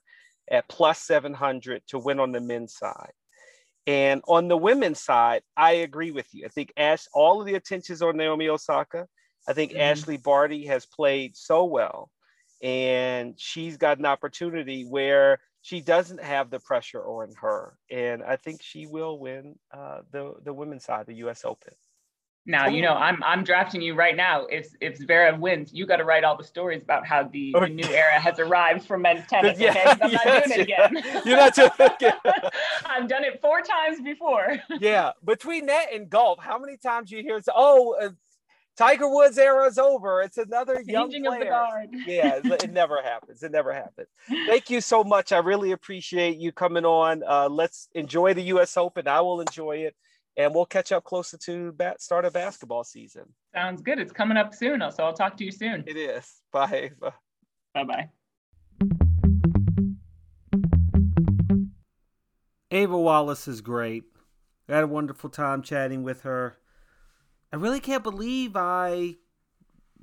at 0.50 0.68
plus 0.68 1.00
700 1.00 1.82
to 1.88 1.98
win 1.98 2.20
on 2.20 2.32
the 2.32 2.40
men's 2.40 2.76
side. 2.76 3.12
And 3.86 4.22
on 4.28 4.46
the 4.46 4.56
women's 4.56 5.00
side, 5.00 5.42
I 5.56 5.72
agree 5.72 6.12
with 6.12 6.28
you. 6.32 6.46
I 6.46 6.48
think 6.48 6.72
Ash, 6.76 7.06
all 7.12 7.40
of 7.40 7.46
the 7.46 7.56
attention 7.56 7.94
is 7.94 8.02
on 8.02 8.16
Naomi 8.16 8.48
Osaka. 8.48 9.08
I 9.48 9.54
think 9.54 9.72
mm-hmm. 9.72 9.80
Ashleigh 9.80 10.22
Barty 10.22 10.66
has 10.66 10.86
played 10.86 11.36
so 11.36 11.64
well, 11.64 12.10
and 12.62 13.34
she's 13.36 13.76
got 13.76 13.98
an 13.98 14.06
opportunity 14.06 14.84
where 14.84 15.40
she 15.62 15.80
doesn't 15.80 16.22
have 16.22 16.50
the 16.50 16.58
pressure 16.58 17.04
on 17.04 17.32
her, 17.40 17.78
and 17.88 18.22
I 18.22 18.36
think 18.36 18.62
she 18.62 18.86
will 18.86 19.18
win 19.18 19.58
uh, 19.72 20.00
the 20.10 20.34
the 20.44 20.52
women's 20.52 20.84
side, 20.84 21.06
the 21.06 21.14
U.S. 21.14 21.44
Open. 21.44 21.72
Now 22.44 22.66
you 22.66 22.82
know 22.82 22.94
I'm 22.94 23.22
I'm 23.22 23.44
drafting 23.44 23.80
you 23.80 23.94
right 23.94 24.16
now. 24.16 24.46
If 24.46 24.74
if 24.80 24.98
Zverev 24.98 25.38
wins, 25.38 25.72
you 25.72 25.86
got 25.86 25.98
to 25.98 26.04
write 26.04 26.24
all 26.24 26.36
the 26.36 26.42
stories 26.42 26.82
about 26.82 27.06
how 27.06 27.22
the, 27.22 27.54
the 27.56 27.68
new 27.68 27.88
era 27.88 28.18
has 28.18 28.40
arrived 28.40 28.84
for 28.84 28.98
men's 28.98 29.24
tennis. 29.28 29.60
Yeah, 29.60 29.70
okay? 29.70 29.82
I'm 29.86 29.98
not 29.98 30.12
yes, 30.12 30.46
doing 30.48 30.58
it 30.58 30.62
again. 30.62 31.22
You're 31.24 31.36
not 31.36 31.54
doing 31.54 31.70
it. 31.78 32.14
I've 32.84 33.06
done 33.06 33.22
it 33.22 33.40
four 33.40 33.60
times 33.60 34.00
before. 34.00 34.56
yeah, 34.80 35.12
between 35.24 35.66
that 35.66 35.94
and 35.94 36.10
golf, 36.10 36.40
how 36.40 36.58
many 36.58 36.76
times 36.76 37.12
you 37.12 37.22
hear? 37.22 37.40
Oh, 37.54 37.94
uh, 38.02 38.08
Tiger 38.76 39.08
Woods 39.08 39.36
era 39.36 39.66
is 39.66 39.78
over. 39.78 40.22
It's 40.22 40.38
another 40.38 40.76
Changing 40.76 41.24
young 41.24 41.36
player. 41.36 41.86
yeah, 42.06 42.40
it 42.42 42.72
never 42.72 43.02
happens. 43.02 43.42
It 43.42 43.52
never 43.52 43.72
happens. 43.72 44.08
Thank 44.46 44.70
you 44.70 44.80
so 44.80 45.04
much. 45.04 45.30
I 45.30 45.38
really 45.38 45.72
appreciate 45.72 46.38
you 46.38 46.52
coming 46.52 46.84
on. 46.84 47.22
Uh, 47.26 47.48
let's 47.50 47.88
enjoy 47.94 48.32
the 48.32 48.42
U.S. 48.44 48.76
Open. 48.76 49.06
I 49.06 49.20
will 49.20 49.40
enjoy 49.40 49.78
it, 49.78 49.94
and 50.38 50.54
we'll 50.54 50.66
catch 50.66 50.90
up 50.90 51.04
closer 51.04 51.36
to 51.38 51.72
bat 51.72 52.00
start 52.00 52.24
of 52.24 52.32
basketball 52.32 52.84
season. 52.84 53.24
Sounds 53.54 53.82
good. 53.82 53.98
It's 53.98 54.12
coming 54.12 54.38
up 54.38 54.54
soon, 54.54 54.80
so 54.90 55.04
I'll 55.04 55.12
talk 55.12 55.36
to 55.36 55.44
you 55.44 55.52
soon. 55.52 55.84
It 55.86 55.98
is. 55.98 56.40
Bye. 56.50 56.90
Ava. 57.02 57.14
Bye. 57.74 57.84
Bye. 57.84 58.08
Ava 62.70 62.96
Wallace 62.98 63.46
is 63.48 63.60
great. 63.60 64.04
I 64.66 64.76
had 64.76 64.84
a 64.84 64.86
wonderful 64.86 65.28
time 65.28 65.60
chatting 65.60 66.02
with 66.04 66.22
her. 66.22 66.56
I 67.52 67.56
really 67.56 67.80
can't 67.80 68.02
believe 68.02 68.56
I, 68.56 69.16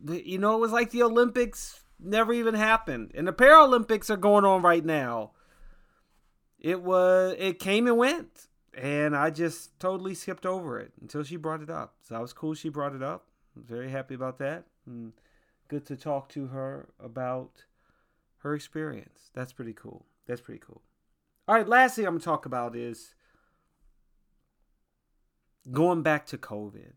you 0.08 0.38
know, 0.38 0.56
it 0.56 0.60
was 0.60 0.72
like 0.72 0.92
the 0.92 1.04
Olympics 1.04 1.82
never 2.00 2.32
even 2.32 2.54
happened, 2.54 3.12
and 3.16 3.28
the 3.28 3.34
Paralympics 3.34 4.10
are 4.10 4.18
going 4.18 4.46
on 4.46 4.62
right 4.62 4.86
now. 4.86 5.32
It 6.60 6.82
was, 6.82 7.36
it 7.40 7.60
came 7.60 7.88
and 7.88 7.98
went, 7.98 8.48
and 8.78 9.16
I 9.16 9.30
just 9.30 9.80
totally 9.80 10.14
skipped 10.14 10.46
over 10.46 10.80
it 10.80 10.94
until 11.02 11.24
she 11.24 11.38
brought 11.38 11.62
it 11.62 11.70
up. 11.70 11.96
So 12.02 12.16
I 12.16 12.20
was 12.20 12.34
cool 12.34 12.54
she 12.54 12.70
brought 12.70 12.96
it 12.96 13.02
up. 13.02 13.26
I'm 13.56 13.64
very 13.64 13.90
happy 13.90 14.14
about 14.14 14.38
that. 14.40 14.66
And 14.86 15.14
good 15.68 15.86
to 15.88 15.96
talk 15.96 16.30
to 16.30 16.48
her 16.48 16.90
about 17.00 17.64
her 18.40 18.54
experience. 18.54 19.32
That's 19.34 19.54
pretty 19.54 19.74
cool. 19.74 20.06
That's 20.28 20.42
pretty 20.42 20.62
cool. 20.66 20.82
All 21.48 21.56
right, 21.56 21.68
last 21.68 21.96
thing 21.96 22.06
I'm 22.06 22.14
gonna 22.14 22.24
talk 22.24 22.46
about 22.46 22.76
is 22.76 23.16
going 25.72 26.04
back 26.04 26.26
to 26.28 26.38
COVID. 26.38 26.94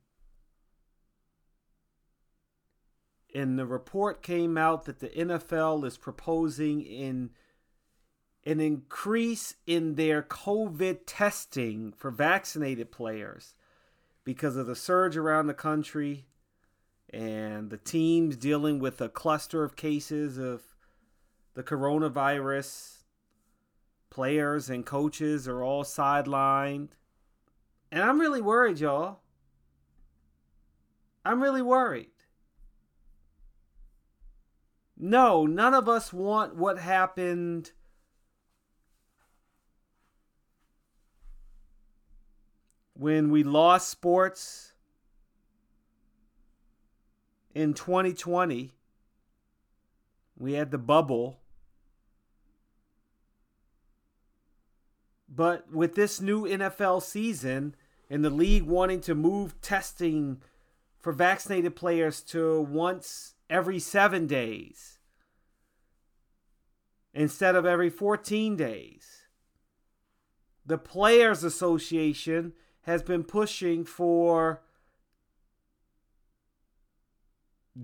And 3.34 3.58
the 3.58 3.66
report 3.66 4.22
came 4.22 4.58
out 4.58 4.84
that 4.84 5.00
the 5.00 5.08
NFL 5.08 5.84
is 5.84 5.96
proposing 5.96 6.82
in 6.82 7.30
an 8.44 8.60
increase 8.60 9.54
in 9.66 9.94
their 9.94 10.22
COVID 10.22 11.00
testing 11.06 11.92
for 11.92 12.10
vaccinated 12.10 12.90
players 12.90 13.54
because 14.24 14.56
of 14.56 14.66
the 14.66 14.76
surge 14.76 15.16
around 15.16 15.46
the 15.46 15.54
country 15.54 16.26
and 17.10 17.70
the 17.70 17.76
teams 17.76 18.36
dealing 18.36 18.78
with 18.78 19.00
a 19.00 19.08
cluster 19.08 19.62
of 19.62 19.76
cases 19.76 20.38
of 20.38 20.62
the 21.54 21.62
coronavirus. 21.62 23.04
Players 24.10 24.68
and 24.68 24.84
coaches 24.84 25.46
are 25.46 25.62
all 25.62 25.84
sidelined. 25.84 26.90
And 27.90 28.02
I'm 28.02 28.20
really 28.20 28.40
worried, 28.40 28.80
y'all. 28.80 29.20
I'm 31.24 31.42
really 31.42 31.62
worried. 31.62 32.11
No, 35.04 35.46
none 35.46 35.74
of 35.74 35.88
us 35.88 36.12
want 36.12 36.54
what 36.54 36.78
happened 36.78 37.72
when 42.94 43.32
we 43.32 43.42
lost 43.42 43.88
sports 43.88 44.74
in 47.52 47.74
2020. 47.74 48.74
We 50.38 50.52
had 50.52 50.70
the 50.70 50.78
bubble. 50.78 51.40
But 55.28 55.68
with 55.72 55.96
this 55.96 56.20
new 56.20 56.44
NFL 56.44 57.02
season 57.02 57.74
and 58.08 58.24
the 58.24 58.30
league 58.30 58.62
wanting 58.62 59.00
to 59.00 59.16
move 59.16 59.60
testing 59.60 60.40
for 61.00 61.12
vaccinated 61.12 61.74
players 61.74 62.20
to 62.20 62.60
once 62.60 63.34
every 63.52 63.78
seven 63.78 64.26
days 64.26 64.98
instead 67.12 67.54
of 67.54 67.66
every 67.66 67.90
14 67.90 68.56
days, 68.56 69.26
the 70.64 70.78
Players 70.78 71.44
Association 71.44 72.54
has 72.82 73.02
been 73.02 73.22
pushing 73.22 73.84
for 73.84 74.62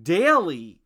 daily 0.03 0.81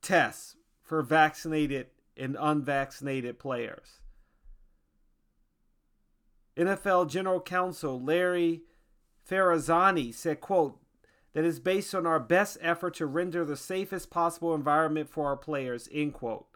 tests 0.00 0.56
for 0.80 1.02
vaccinated 1.02 1.88
and 2.16 2.36
unvaccinated 2.40 3.38
players. 3.38 4.00
NFL 6.56 7.10
General 7.10 7.40
Counsel 7.40 8.00
Larry 8.00 8.62
Ferazani 9.28 10.14
said, 10.14 10.40
quote, 10.40 10.80
that 11.36 11.44
is 11.44 11.60
based 11.60 11.94
on 11.94 12.06
our 12.06 12.18
best 12.18 12.56
effort 12.62 12.94
to 12.94 13.04
render 13.04 13.44
the 13.44 13.58
safest 13.58 14.08
possible 14.08 14.54
environment 14.54 15.06
for 15.06 15.26
our 15.26 15.36
players, 15.36 15.86
end 15.92 16.14
quote. 16.14 16.46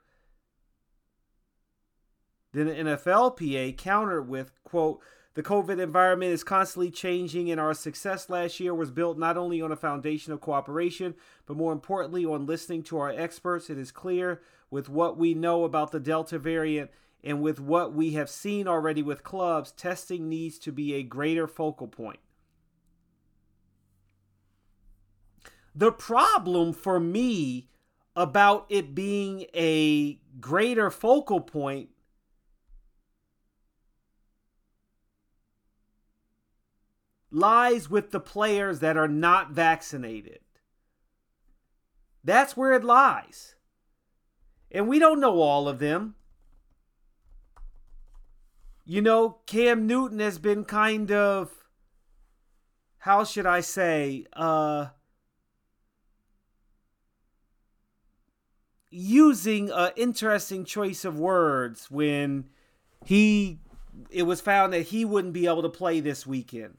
Then 2.54 2.64
the 2.64 2.72
NFLPA 2.72 3.76
countered 3.76 4.26
with, 4.26 4.52
quote, 4.64 5.02
the 5.34 5.42
COVID 5.42 5.78
environment 5.78 6.32
is 6.32 6.42
constantly 6.42 6.90
changing, 6.90 7.50
and 7.50 7.60
our 7.60 7.74
success 7.74 8.30
last 8.30 8.58
year 8.58 8.74
was 8.74 8.90
built 8.90 9.18
not 9.18 9.36
only 9.36 9.60
on 9.60 9.70
a 9.70 9.76
foundation 9.76 10.32
of 10.32 10.40
cooperation, 10.40 11.14
but 11.44 11.58
more 11.58 11.74
importantly, 11.74 12.24
on 12.24 12.46
listening 12.46 12.82
to 12.84 12.96
our 13.00 13.10
experts. 13.10 13.68
It 13.68 13.76
is 13.76 13.92
clear 13.92 14.40
with 14.70 14.88
what 14.88 15.18
we 15.18 15.34
know 15.34 15.64
about 15.64 15.92
the 15.92 16.00
Delta 16.00 16.38
variant 16.38 16.90
and 17.22 17.42
with 17.42 17.60
what 17.60 17.92
we 17.92 18.12
have 18.12 18.30
seen 18.30 18.66
already 18.66 19.02
with 19.02 19.24
clubs, 19.24 19.72
testing 19.72 20.30
needs 20.30 20.58
to 20.60 20.72
be 20.72 20.94
a 20.94 21.02
greater 21.02 21.46
focal 21.46 21.86
point. 21.86 22.20
The 25.74 25.92
problem 25.92 26.72
for 26.72 26.98
me 26.98 27.68
about 28.16 28.66
it 28.68 28.94
being 28.94 29.46
a 29.54 30.20
greater 30.40 30.90
focal 30.90 31.40
point 31.40 31.90
lies 37.30 37.88
with 37.88 38.10
the 38.10 38.20
players 38.20 38.80
that 38.80 38.96
are 38.96 39.08
not 39.08 39.52
vaccinated. 39.52 40.40
That's 42.24 42.56
where 42.56 42.72
it 42.72 42.84
lies. 42.84 43.54
And 44.70 44.88
we 44.88 44.98
don't 44.98 45.20
know 45.20 45.40
all 45.40 45.68
of 45.68 45.78
them. 45.78 46.14
You 48.84 49.00
know, 49.00 49.38
Cam 49.46 49.86
Newton 49.86 50.18
has 50.18 50.38
been 50.38 50.64
kind 50.64 51.12
of 51.12 51.52
how 52.98 53.24
should 53.24 53.46
I 53.46 53.60
say, 53.60 54.26
uh 54.34 54.88
using 58.90 59.70
an 59.70 59.92
interesting 59.96 60.64
choice 60.64 61.04
of 61.04 61.18
words 61.18 61.90
when 61.90 62.46
he 63.04 63.60
it 64.10 64.22
was 64.22 64.40
found 64.40 64.72
that 64.72 64.82
he 64.82 65.04
wouldn't 65.04 65.32
be 65.32 65.46
able 65.46 65.62
to 65.62 65.68
play 65.68 66.00
this 66.00 66.26
weekend. 66.26 66.76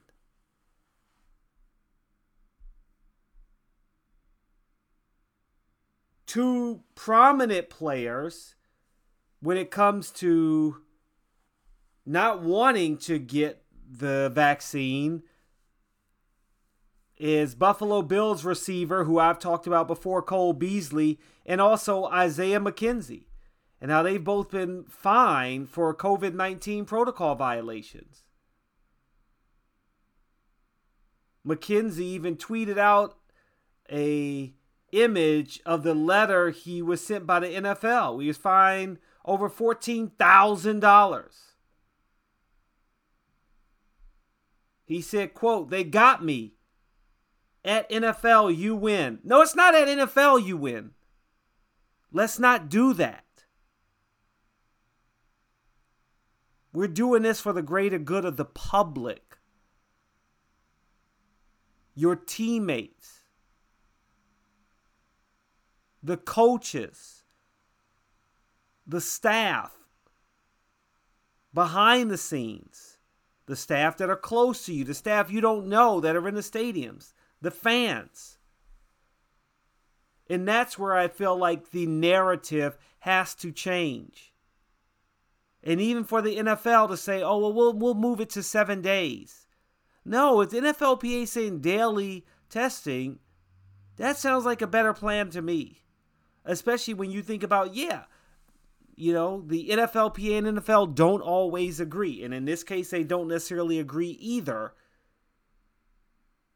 two 6.31 6.81
prominent 6.95 7.69
players 7.69 8.55
when 9.41 9.57
it 9.57 9.69
comes 9.69 10.09
to 10.11 10.77
not 12.05 12.41
wanting 12.41 12.95
to 12.95 13.19
get 13.19 13.61
the 13.85 14.31
vaccine 14.33 15.21
is 17.21 17.53
Buffalo 17.53 18.01
Bills 18.01 18.43
receiver 18.43 19.03
who 19.03 19.19
I've 19.19 19.37
talked 19.37 19.67
about 19.67 19.85
before, 19.85 20.23
Cole 20.23 20.53
Beasley, 20.53 21.19
and 21.45 21.61
also 21.61 22.05
Isaiah 22.05 22.59
McKenzie. 22.59 23.25
And 23.79 23.89
now 23.89 24.01
they've 24.01 24.23
both 24.23 24.49
been 24.49 24.85
fined 24.85 25.69
for 25.69 25.95
COVID 25.95 26.33
19 26.33 26.85
protocol 26.85 27.35
violations. 27.35 28.23
McKenzie 31.45 31.99
even 31.99 32.37
tweeted 32.37 32.79
out 32.79 33.17
a 33.91 34.53
image 34.91 35.61
of 35.63 35.83
the 35.83 35.93
letter 35.93 36.49
he 36.49 36.81
was 36.81 37.05
sent 37.05 37.27
by 37.27 37.39
the 37.39 37.47
NFL. 37.47 38.19
He 38.19 38.27
was 38.27 38.37
fined 38.37 38.97
over 39.25 39.47
$14,000. 39.47 41.25
He 44.85 45.01
said, 45.01 45.35
quote, 45.35 45.69
they 45.69 45.83
got 45.83 46.25
me. 46.25 46.55
At 47.63 47.89
NFL, 47.89 48.55
you 48.55 48.75
win. 48.75 49.19
No, 49.23 49.41
it's 49.41 49.55
not 49.55 49.75
at 49.75 49.87
NFL 49.87 50.45
you 50.45 50.57
win. 50.57 50.91
Let's 52.11 52.39
not 52.39 52.69
do 52.69 52.93
that. 52.93 53.23
We're 56.73 56.87
doing 56.87 57.21
this 57.21 57.41
for 57.41 57.53
the 57.53 57.61
greater 57.61 57.99
good 57.99 58.25
of 58.25 58.37
the 58.37 58.45
public, 58.45 59.37
your 61.93 62.15
teammates. 62.15 63.19
The 66.03 66.17
coaches, 66.17 67.23
the 68.87 69.01
staff. 69.01 69.71
Behind 71.53 72.09
the 72.09 72.17
scenes, 72.17 72.97
the 73.45 73.57
staff 73.57 73.97
that 73.97 74.09
are 74.09 74.15
close 74.15 74.65
to 74.65 74.73
you, 74.73 74.83
the 74.83 74.93
staff 74.93 75.29
you 75.29 75.41
don't 75.41 75.67
know 75.67 75.99
that 75.99 76.15
are 76.15 76.27
in 76.27 76.33
the 76.33 76.41
stadiums, 76.41 77.13
the 77.41 77.51
fans. 77.51 78.37
And 80.29 80.47
that's 80.47 80.79
where 80.79 80.95
I 80.95 81.07
feel 81.07 81.35
like 81.35 81.71
the 81.71 81.85
narrative 81.85 82.77
has 82.99 83.35
to 83.35 83.51
change. 83.51 84.33
And 85.63 85.81
even 85.81 86.03
for 86.03 86.21
the 86.21 86.37
NFL 86.37 86.89
to 86.89 86.97
say, 86.97 87.21
oh, 87.21 87.37
well, 87.37 87.53
we'll, 87.53 87.73
we'll 87.73 87.93
move 87.93 88.21
it 88.21 88.29
to 88.31 88.43
seven 88.43 88.81
days. 88.81 89.47
No, 90.05 90.43
the 90.45 90.61
NFLPA 90.61 91.27
saying 91.27 91.59
daily 91.59 92.25
testing, 92.49 93.19
that 93.97 94.17
sounds 94.17 94.45
like 94.45 94.61
a 94.61 94.67
better 94.67 94.93
plan 94.93 95.29
to 95.31 95.41
me 95.41 95.81
especially 96.45 96.93
when 96.93 97.11
you 97.11 97.21
think 97.21 97.43
about, 97.43 97.75
yeah, 97.75 98.03
you 98.95 99.13
know, 99.13 99.43
the 99.45 99.69
NFLPA 99.69 100.37
and 100.37 100.59
NFL 100.59 100.95
don't 100.95 101.21
always 101.21 101.79
agree. 101.79 102.23
And 102.23 102.33
in 102.33 102.45
this 102.45 102.63
case, 102.63 102.89
they 102.89 103.03
don't 103.03 103.27
necessarily 103.27 103.79
agree 103.79 104.17
either. 104.19 104.73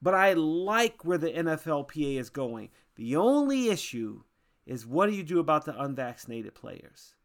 But 0.05 0.13
I 0.13 0.33
like 0.33 1.03
where 1.03 1.17
the 1.17 1.31
NFLPA 1.31 2.19
is 2.19 2.29
going. 2.29 2.69
The 2.95 3.15
only 3.15 3.69
issue 3.69 4.21
is 4.67 4.85
what 4.85 5.09
do 5.09 5.15
you 5.15 5.23
do 5.23 5.39
about 5.39 5.65
the 5.65 5.81
unvaccinated 5.81 6.53
players? 6.53 7.15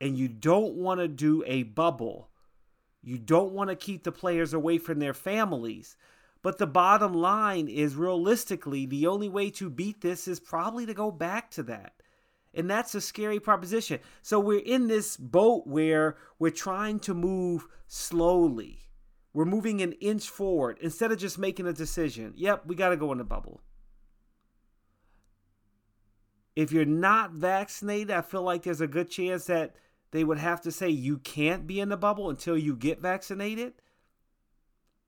And 0.00 0.16
you 0.16 0.28
don't 0.28 0.74
want 0.74 1.00
to 1.00 1.08
do 1.08 1.42
a 1.44 1.64
bubble. 1.64 2.30
You 3.02 3.18
don't 3.18 3.52
want 3.52 3.70
to 3.70 3.74
keep 3.74 4.04
the 4.04 4.12
players 4.12 4.54
away 4.54 4.78
from 4.78 5.00
their 5.00 5.14
families 5.14 5.96
but 6.40 6.58
the 6.58 6.66
bottom 6.66 7.14
line 7.14 7.68
is 7.68 7.96
realistically, 7.96 8.86
the 8.86 9.06
only 9.06 9.28
way 9.28 9.50
to 9.50 9.68
beat 9.68 10.00
this 10.00 10.28
is 10.28 10.38
probably 10.38 10.86
to 10.86 10.94
go 10.94 11.10
back 11.10 11.50
to 11.52 11.62
that. 11.64 11.94
And 12.54 12.70
that's 12.70 12.94
a 12.94 13.00
scary 13.00 13.40
proposition. 13.40 14.00
So 14.22 14.38
we're 14.40 14.60
in 14.60 14.86
this 14.86 15.16
boat 15.16 15.66
where 15.66 16.16
we're 16.38 16.50
trying 16.50 17.00
to 17.00 17.14
move 17.14 17.66
slowly. 17.86 18.87
We're 19.38 19.44
moving 19.44 19.80
an 19.82 19.92
inch 20.00 20.28
forward 20.28 20.78
instead 20.80 21.12
of 21.12 21.18
just 21.18 21.38
making 21.38 21.68
a 21.68 21.72
decision. 21.72 22.32
Yep, 22.34 22.66
we 22.66 22.74
got 22.74 22.88
to 22.88 22.96
go 22.96 23.12
in 23.12 23.18
the 23.18 23.24
bubble. 23.24 23.60
If 26.56 26.72
you're 26.72 26.84
not 26.84 27.30
vaccinated, 27.30 28.10
I 28.10 28.22
feel 28.22 28.42
like 28.42 28.64
there's 28.64 28.80
a 28.80 28.88
good 28.88 29.08
chance 29.08 29.44
that 29.44 29.76
they 30.10 30.24
would 30.24 30.38
have 30.38 30.60
to 30.62 30.72
say 30.72 30.88
you 30.88 31.18
can't 31.18 31.68
be 31.68 31.78
in 31.78 31.88
the 31.88 31.96
bubble 31.96 32.30
until 32.30 32.58
you 32.58 32.74
get 32.74 33.00
vaccinated. 33.00 33.74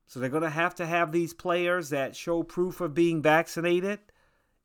So 0.07 0.21
they're 0.21 0.29
going 0.29 0.43
to 0.43 0.49
have 0.49 0.75
to 0.75 0.85
have 0.85 1.11
these 1.11 1.33
players 1.33 1.89
that 1.89 2.15
show 2.15 2.41
proof 2.41 2.79
of 2.79 2.93
being 2.93 3.21
vaccinated 3.21 3.99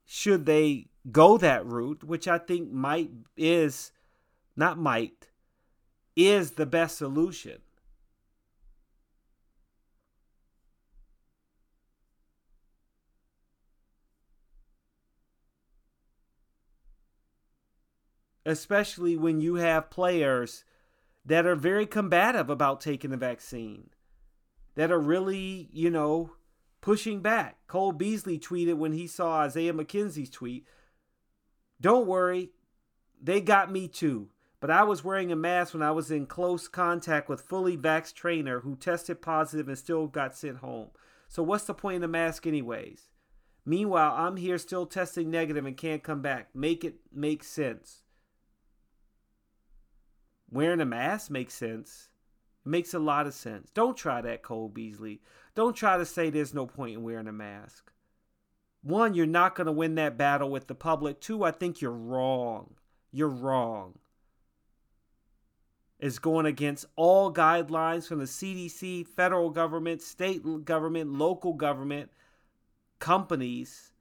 should 0.04 0.46
they 0.46 0.90
go 1.10 1.38
that 1.38 1.66
route, 1.66 2.04
which 2.04 2.28
I 2.28 2.38
think 2.38 2.70
might 2.70 3.10
is 3.36 3.90
not 4.54 4.78
might 4.78 5.26
is 6.14 6.52
the 6.52 6.66
best 6.66 6.98
solution. 6.98 7.62
Especially 18.46 19.16
when 19.16 19.40
you 19.40 19.56
have 19.56 19.90
players 19.90 20.64
that 21.24 21.44
are 21.44 21.56
very 21.56 21.84
combative 21.84 22.48
about 22.48 22.80
taking 22.80 23.10
the 23.10 23.16
vaccine, 23.16 23.90
that 24.76 24.92
are 24.92 25.00
really, 25.00 25.68
you 25.72 25.90
know, 25.90 26.30
pushing 26.80 27.20
back. 27.20 27.58
Cole 27.66 27.90
Beasley 27.90 28.38
tweeted 28.38 28.76
when 28.76 28.92
he 28.92 29.08
saw 29.08 29.40
Isaiah 29.40 29.74
McKenzie's 29.74 30.30
tweet 30.30 30.64
Don't 31.80 32.06
worry, 32.06 32.50
they 33.20 33.40
got 33.40 33.72
me 33.72 33.88
too. 33.88 34.28
But 34.60 34.70
I 34.70 34.84
was 34.84 35.04
wearing 35.04 35.30
a 35.30 35.36
mask 35.36 35.74
when 35.74 35.82
I 35.82 35.90
was 35.90 36.10
in 36.10 36.26
close 36.26 36.66
contact 36.66 37.28
with 37.28 37.42
fully 37.42 37.76
vaxxed 37.76 38.14
trainer 38.14 38.60
who 38.60 38.74
tested 38.74 39.20
positive 39.20 39.68
and 39.68 39.76
still 39.76 40.06
got 40.06 40.34
sent 40.34 40.58
home. 40.58 40.88
So 41.28 41.42
what's 41.42 41.64
the 41.64 41.74
point 41.74 41.96
of 41.96 42.00
the 42.02 42.08
mask 42.08 42.46
anyways? 42.46 43.08
Meanwhile, 43.66 44.14
I'm 44.16 44.36
here 44.36 44.56
still 44.56 44.86
testing 44.86 45.30
negative 45.30 45.66
and 45.66 45.76
can't 45.76 46.02
come 46.02 46.22
back. 46.22 46.54
Make 46.54 46.84
it 46.84 46.94
make 47.12 47.44
sense. 47.44 48.04
Wearing 50.50 50.80
a 50.80 50.86
mask 50.86 51.30
makes 51.30 51.54
sense. 51.54 52.08
It 52.64 52.68
makes 52.68 52.94
a 52.94 52.98
lot 52.98 53.26
of 53.26 53.34
sense. 53.34 53.70
Don't 53.74 53.96
try 53.96 54.20
that, 54.20 54.42
Cole 54.42 54.68
Beasley. 54.68 55.20
Don't 55.54 55.74
try 55.74 55.96
to 55.96 56.04
say 56.04 56.30
there's 56.30 56.54
no 56.54 56.66
point 56.66 56.94
in 56.94 57.02
wearing 57.02 57.28
a 57.28 57.32
mask. 57.32 57.90
One, 58.82 59.14
you're 59.14 59.26
not 59.26 59.54
going 59.56 59.66
to 59.66 59.72
win 59.72 59.96
that 59.96 60.16
battle 60.16 60.50
with 60.50 60.68
the 60.68 60.74
public. 60.74 61.20
Two, 61.20 61.42
I 61.42 61.50
think 61.50 61.80
you're 61.80 61.90
wrong. 61.90 62.74
You're 63.10 63.28
wrong. 63.28 63.98
It's 65.98 66.18
going 66.18 66.46
against 66.46 66.84
all 66.94 67.32
guidelines 67.32 68.06
from 68.06 68.18
the 68.18 68.26
CDC, 68.26 69.06
federal 69.06 69.50
government, 69.50 70.02
state 70.02 70.64
government, 70.64 71.12
local 71.14 71.54
government, 71.54 72.10
companies, 72.98 73.92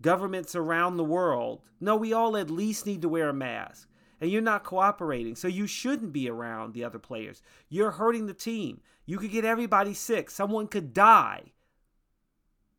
governments 0.00 0.54
around 0.54 0.96
the 0.96 1.04
world. 1.04 1.60
No, 1.78 1.94
we 1.94 2.12
all 2.12 2.36
at 2.36 2.50
least 2.50 2.86
need 2.86 3.02
to 3.02 3.08
wear 3.08 3.28
a 3.28 3.34
mask. 3.34 3.88
And 4.20 4.30
you're 4.30 4.40
not 4.40 4.64
cooperating, 4.64 5.34
so 5.34 5.48
you 5.48 5.66
shouldn't 5.66 6.12
be 6.12 6.28
around 6.28 6.72
the 6.72 6.84
other 6.84 6.98
players. 6.98 7.42
You're 7.68 7.92
hurting 7.92 8.26
the 8.26 8.34
team. 8.34 8.80
You 9.06 9.18
could 9.18 9.30
get 9.30 9.44
everybody 9.44 9.92
sick. 9.92 10.30
Someone 10.30 10.68
could 10.68 10.94
die. 10.94 11.52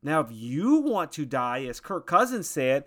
Now, 0.01 0.21
if 0.21 0.27
you 0.31 0.77
want 0.77 1.11
to 1.13 1.25
die, 1.25 1.65
as 1.65 1.79
Kirk 1.79 2.07
Cousins 2.07 2.49
said, 2.49 2.85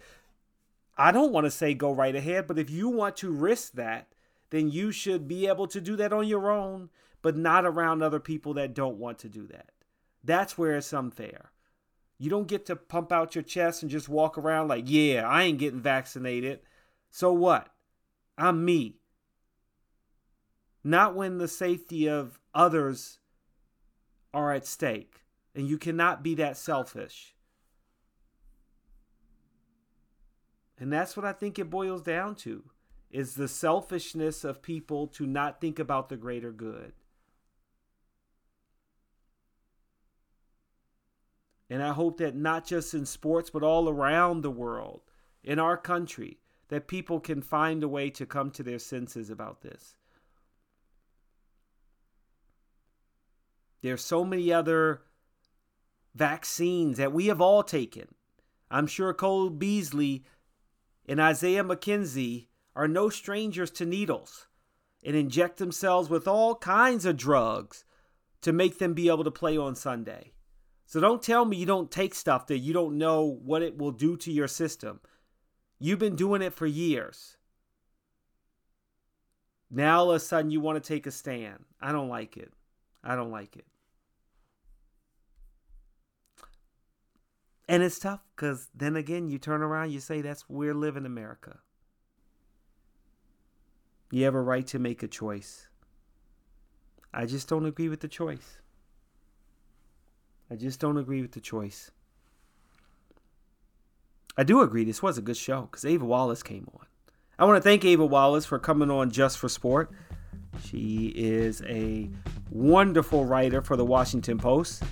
I 0.96 1.12
don't 1.12 1.32
want 1.32 1.44
to 1.44 1.50
say 1.50 1.74
go 1.74 1.92
right 1.92 2.14
ahead, 2.14 2.46
but 2.46 2.58
if 2.58 2.70
you 2.70 2.88
want 2.88 3.16
to 3.18 3.30
risk 3.30 3.72
that, 3.74 4.08
then 4.50 4.70
you 4.70 4.90
should 4.90 5.28
be 5.28 5.46
able 5.46 5.66
to 5.68 5.80
do 5.80 5.94
that 5.96 6.12
on 6.12 6.26
your 6.26 6.50
own, 6.50 6.90
but 7.22 7.36
not 7.36 7.64
around 7.64 8.02
other 8.02 8.20
people 8.20 8.54
that 8.54 8.74
don't 8.74 8.98
want 8.98 9.18
to 9.20 9.28
do 9.28 9.46
that. 9.48 9.70
That's 10.24 10.56
where 10.56 10.76
it's 10.76 10.92
unfair. 10.92 11.52
You 12.18 12.30
don't 12.30 12.48
get 12.48 12.66
to 12.66 12.76
pump 12.76 13.12
out 13.12 13.34
your 13.34 13.44
chest 13.44 13.82
and 13.82 13.90
just 13.90 14.08
walk 14.08 14.36
around 14.36 14.68
like, 14.68 14.84
yeah, 14.86 15.28
I 15.28 15.44
ain't 15.44 15.58
getting 15.58 15.80
vaccinated. 15.80 16.60
So 17.10 17.32
what? 17.32 17.68
I'm 18.38 18.64
me. 18.64 19.00
Not 20.84 21.14
when 21.14 21.38
the 21.38 21.48
safety 21.48 22.08
of 22.08 22.38
others 22.54 23.18
are 24.32 24.52
at 24.52 24.64
stake. 24.64 25.22
And 25.54 25.68
you 25.68 25.76
cannot 25.76 26.22
be 26.22 26.36
that 26.36 26.56
selfish. 26.56 27.34
And 30.78 30.92
that's 30.92 31.16
what 31.16 31.26
I 31.26 31.32
think 31.32 31.58
it 31.58 31.68
boils 31.68 32.02
down 32.02 32.36
to 32.36 32.70
is 33.10 33.34
the 33.34 33.48
selfishness 33.48 34.44
of 34.44 34.62
people 34.62 35.06
to 35.08 35.26
not 35.26 35.60
think 35.60 35.78
about 35.78 36.08
the 36.08 36.16
greater 36.16 36.52
good. 36.52 36.92
And 41.70 41.82
I 41.82 41.92
hope 41.92 42.18
that 42.18 42.36
not 42.36 42.64
just 42.66 42.94
in 42.94 43.04
sports, 43.04 43.50
but 43.50 43.62
all 43.62 43.88
around 43.88 44.42
the 44.42 44.50
world, 44.50 45.02
in 45.42 45.58
our 45.58 45.76
country, 45.76 46.38
that 46.68 46.88
people 46.88 47.20
can 47.20 47.42
find 47.42 47.82
a 47.82 47.88
way 47.88 48.10
to 48.10 48.26
come 48.26 48.50
to 48.50 48.62
their 48.62 48.78
senses 48.78 49.30
about 49.30 49.62
this. 49.62 49.96
There's 53.82 54.04
so 54.04 54.24
many 54.24 54.52
other 54.52 55.02
vaccines 56.14 56.96
that 56.98 57.12
we 57.12 57.26
have 57.26 57.40
all 57.40 57.62
taken. 57.62 58.08
I'm 58.70 58.86
sure 58.86 59.14
Cole 59.14 59.50
Beasley 59.50 60.24
and 61.06 61.20
Isaiah 61.20 61.64
McKenzie 61.64 62.48
are 62.76 62.88
no 62.88 63.08
strangers 63.08 63.70
to 63.72 63.86
needles 63.86 64.46
and 65.04 65.16
inject 65.16 65.58
themselves 65.58 66.10
with 66.10 66.28
all 66.28 66.56
kinds 66.56 67.04
of 67.04 67.16
drugs 67.16 67.84
to 68.42 68.52
make 68.52 68.78
them 68.78 68.94
be 68.94 69.08
able 69.08 69.24
to 69.24 69.30
play 69.30 69.56
on 69.56 69.74
Sunday. 69.74 70.32
So 70.86 71.00
don't 71.00 71.22
tell 71.22 71.44
me 71.44 71.56
you 71.56 71.66
don't 71.66 71.90
take 71.90 72.14
stuff 72.14 72.46
that 72.48 72.58
you 72.58 72.72
don't 72.72 72.98
know 72.98 73.22
what 73.24 73.62
it 73.62 73.78
will 73.78 73.92
do 73.92 74.16
to 74.18 74.32
your 74.32 74.48
system. 74.48 75.00
You've 75.78 75.98
been 75.98 76.16
doing 76.16 76.42
it 76.42 76.52
for 76.52 76.66
years. 76.66 77.36
Now 79.70 80.00
all 80.00 80.10
of 80.10 80.16
a 80.16 80.20
sudden 80.20 80.50
you 80.50 80.60
want 80.60 80.82
to 80.82 80.86
take 80.86 81.06
a 81.06 81.10
stand. 81.10 81.64
I 81.80 81.92
don't 81.92 82.08
like 82.08 82.36
it. 82.36 82.52
I 83.04 83.14
don't 83.14 83.30
like 83.30 83.56
it. 83.56 83.66
And 87.68 87.82
it's 87.82 87.98
tough 87.98 88.20
because 88.34 88.68
then 88.74 88.96
again, 88.96 89.28
you 89.28 89.38
turn 89.38 89.62
around, 89.62 89.92
you 89.92 90.00
say, 90.00 90.22
that's 90.22 90.48
where 90.48 90.68
we're 90.68 90.74
living 90.74 91.04
America. 91.04 91.58
You 94.10 94.24
have 94.24 94.34
a 94.34 94.40
right 94.40 94.66
to 94.68 94.78
make 94.78 95.02
a 95.02 95.08
choice. 95.08 95.68
I 97.12 97.26
just 97.26 97.46
don't 97.46 97.66
agree 97.66 97.90
with 97.90 98.00
the 98.00 98.08
choice. 98.08 98.60
I 100.50 100.56
just 100.56 100.80
don't 100.80 100.96
agree 100.96 101.20
with 101.20 101.32
the 101.32 101.40
choice. 101.40 101.90
I 104.38 104.44
do 104.44 104.62
agree 104.62 104.84
this 104.84 105.02
was 105.02 105.18
a 105.18 105.20
good 105.20 105.36
show 105.36 105.62
because 105.62 105.84
Ava 105.84 106.04
Wallace 106.04 106.44
came 106.44 106.68
on. 106.72 106.86
I 107.40 107.44
want 107.44 107.56
to 107.56 107.60
thank 107.60 107.84
Ava 107.84 108.06
Wallace 108.06 108.46
for 108.46 108.60
coming 108.60 108.88
on 108.88 109.10
Just 109.10 109.36
for 109.36 109.48
Sport. 109.48 109.90
She 110.64 111.12
is 111.16 111.60
a 111.62 112.08
wonderful 112.48 113.24
writer 113.24 113.60
for 113.62 113.76
the 113.76 113.84
Washington 113.84 114.38
Post. 114.38 114.84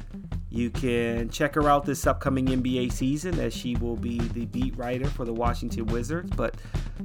You 0.51 0.71
can 0.71 1.31
check 1.31 1.55
her 1.55 1.69
out 1.69 1.85
this 1.85 2.09
upcoming 2.09 2.47
NBA 2.47 2.91
season 2.91 3.39
as 3.39 3.55
she 3.55 3.77
will 3.77 3.95
be 3.95 4.19
the 4.19 4.47
beat 4.47 4.77
writer 4.77 5.09
for 5.09 5.25
the 5.25 5.33
Washington 5.33 5.87
Wizards. 5.87 6.33
But, 6.35 6.57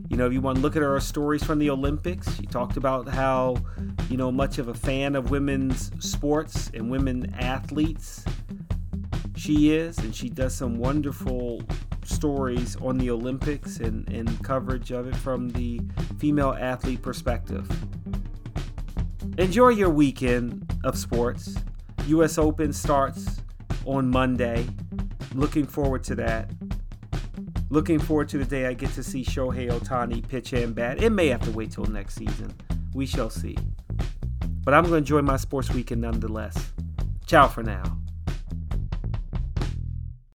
you 0.09 0.17
know, 0.17 0.25
if 0.25 0.33
you 0.33 0.41
want 0.41 0.55
to 0.55 0.61
look 0.63 0.75
at 0.75 0.81
her 0.81 0.99
stories 0.99 1.43
from 1.43 1.59
the 1.59 1.69
Olympics, 1.69 2.33
she 2.35 2.47
talked 2.47 2.75
about 2.75 3.07
how, 3.07 3.57
you 4.09 4.17
know, 4.17 4.31
much 4.31 4.57
of 4.57 4.67
a 4.67 4.73
fan 4.73 5.15
of 5.15 5.29
women's 5.29 5.91
sports 6.03 6.71
and 6.73 6.89
women 6.89 7.35
athletes 7.37 8.25
she 9.41 9.71
is. 9.71 9.97
And 9.97 10.15
she 10.15 10.29
does 10.29 10.55
some 10.55 10.77
wonderful 10.77 11.61
stories 12.03 12.75
on 12.77 12.97
the 12.97 13.09
Olympics 13.09 13.77
and, 13.77 14.07
and 14.09 14.43
coverage 14.43 14.91
of 14.91 15.07
it 15.07 15.15
from 15.15 15.49
the 15.49 15.81
female 16.19 16.55
athlete 16.59 17.01
perspective. 17.01 17.67
Enjoy 19.37 19.69
your 19.69 19.89
weekend 19.89 20.71
of 20.83 20.97
sports. 20.97 21.55
US 22.07 22.37
Open 22.37 22.71
starts 22.71 23.41
on 23.85 24.09
Monday. 24.09 24.67
Looking 25.33 25.65
forward 25.65 26.03
to 26.05 26.15
that. 26.15 26.51
Looking 27.69 27.99
forward 27.99 28.29
to 28.29 28.37
the 28.37 28.45
day 28.45 28.67
I 28.67 28.73
get 28.73 28.91
to 28.93 29.03
see 29.03 29.23
Shohei 29.23 29.71
Ohtani 29.71 30.27
pitch 30.27 30.53
and 30.53 30.75
bat. 30.75 31.01
It 31.01 31.11
may 31.11 31.27
have 31.27 31.41
to 31.41 31.51
wait 31.51 31.71
till 31.71 31.85
next 31.85 32.15
season. 32.15 32.53
We 32.93 33.05
shall 33.05 33.29
see. 33.29 33.57
But 34.63 34.73
I'm 34.73 34.83
going 34.83 34.91
to 34.91 34.97
enjoy 34.97 35.21
my 35.21 35.37
sports 35.37 35.71
weekend 35.71 36.01
nonetheless. 36.01 36.73
Ciao 37.25 37.47
for 37.47 37.63
now. 37.63 38.00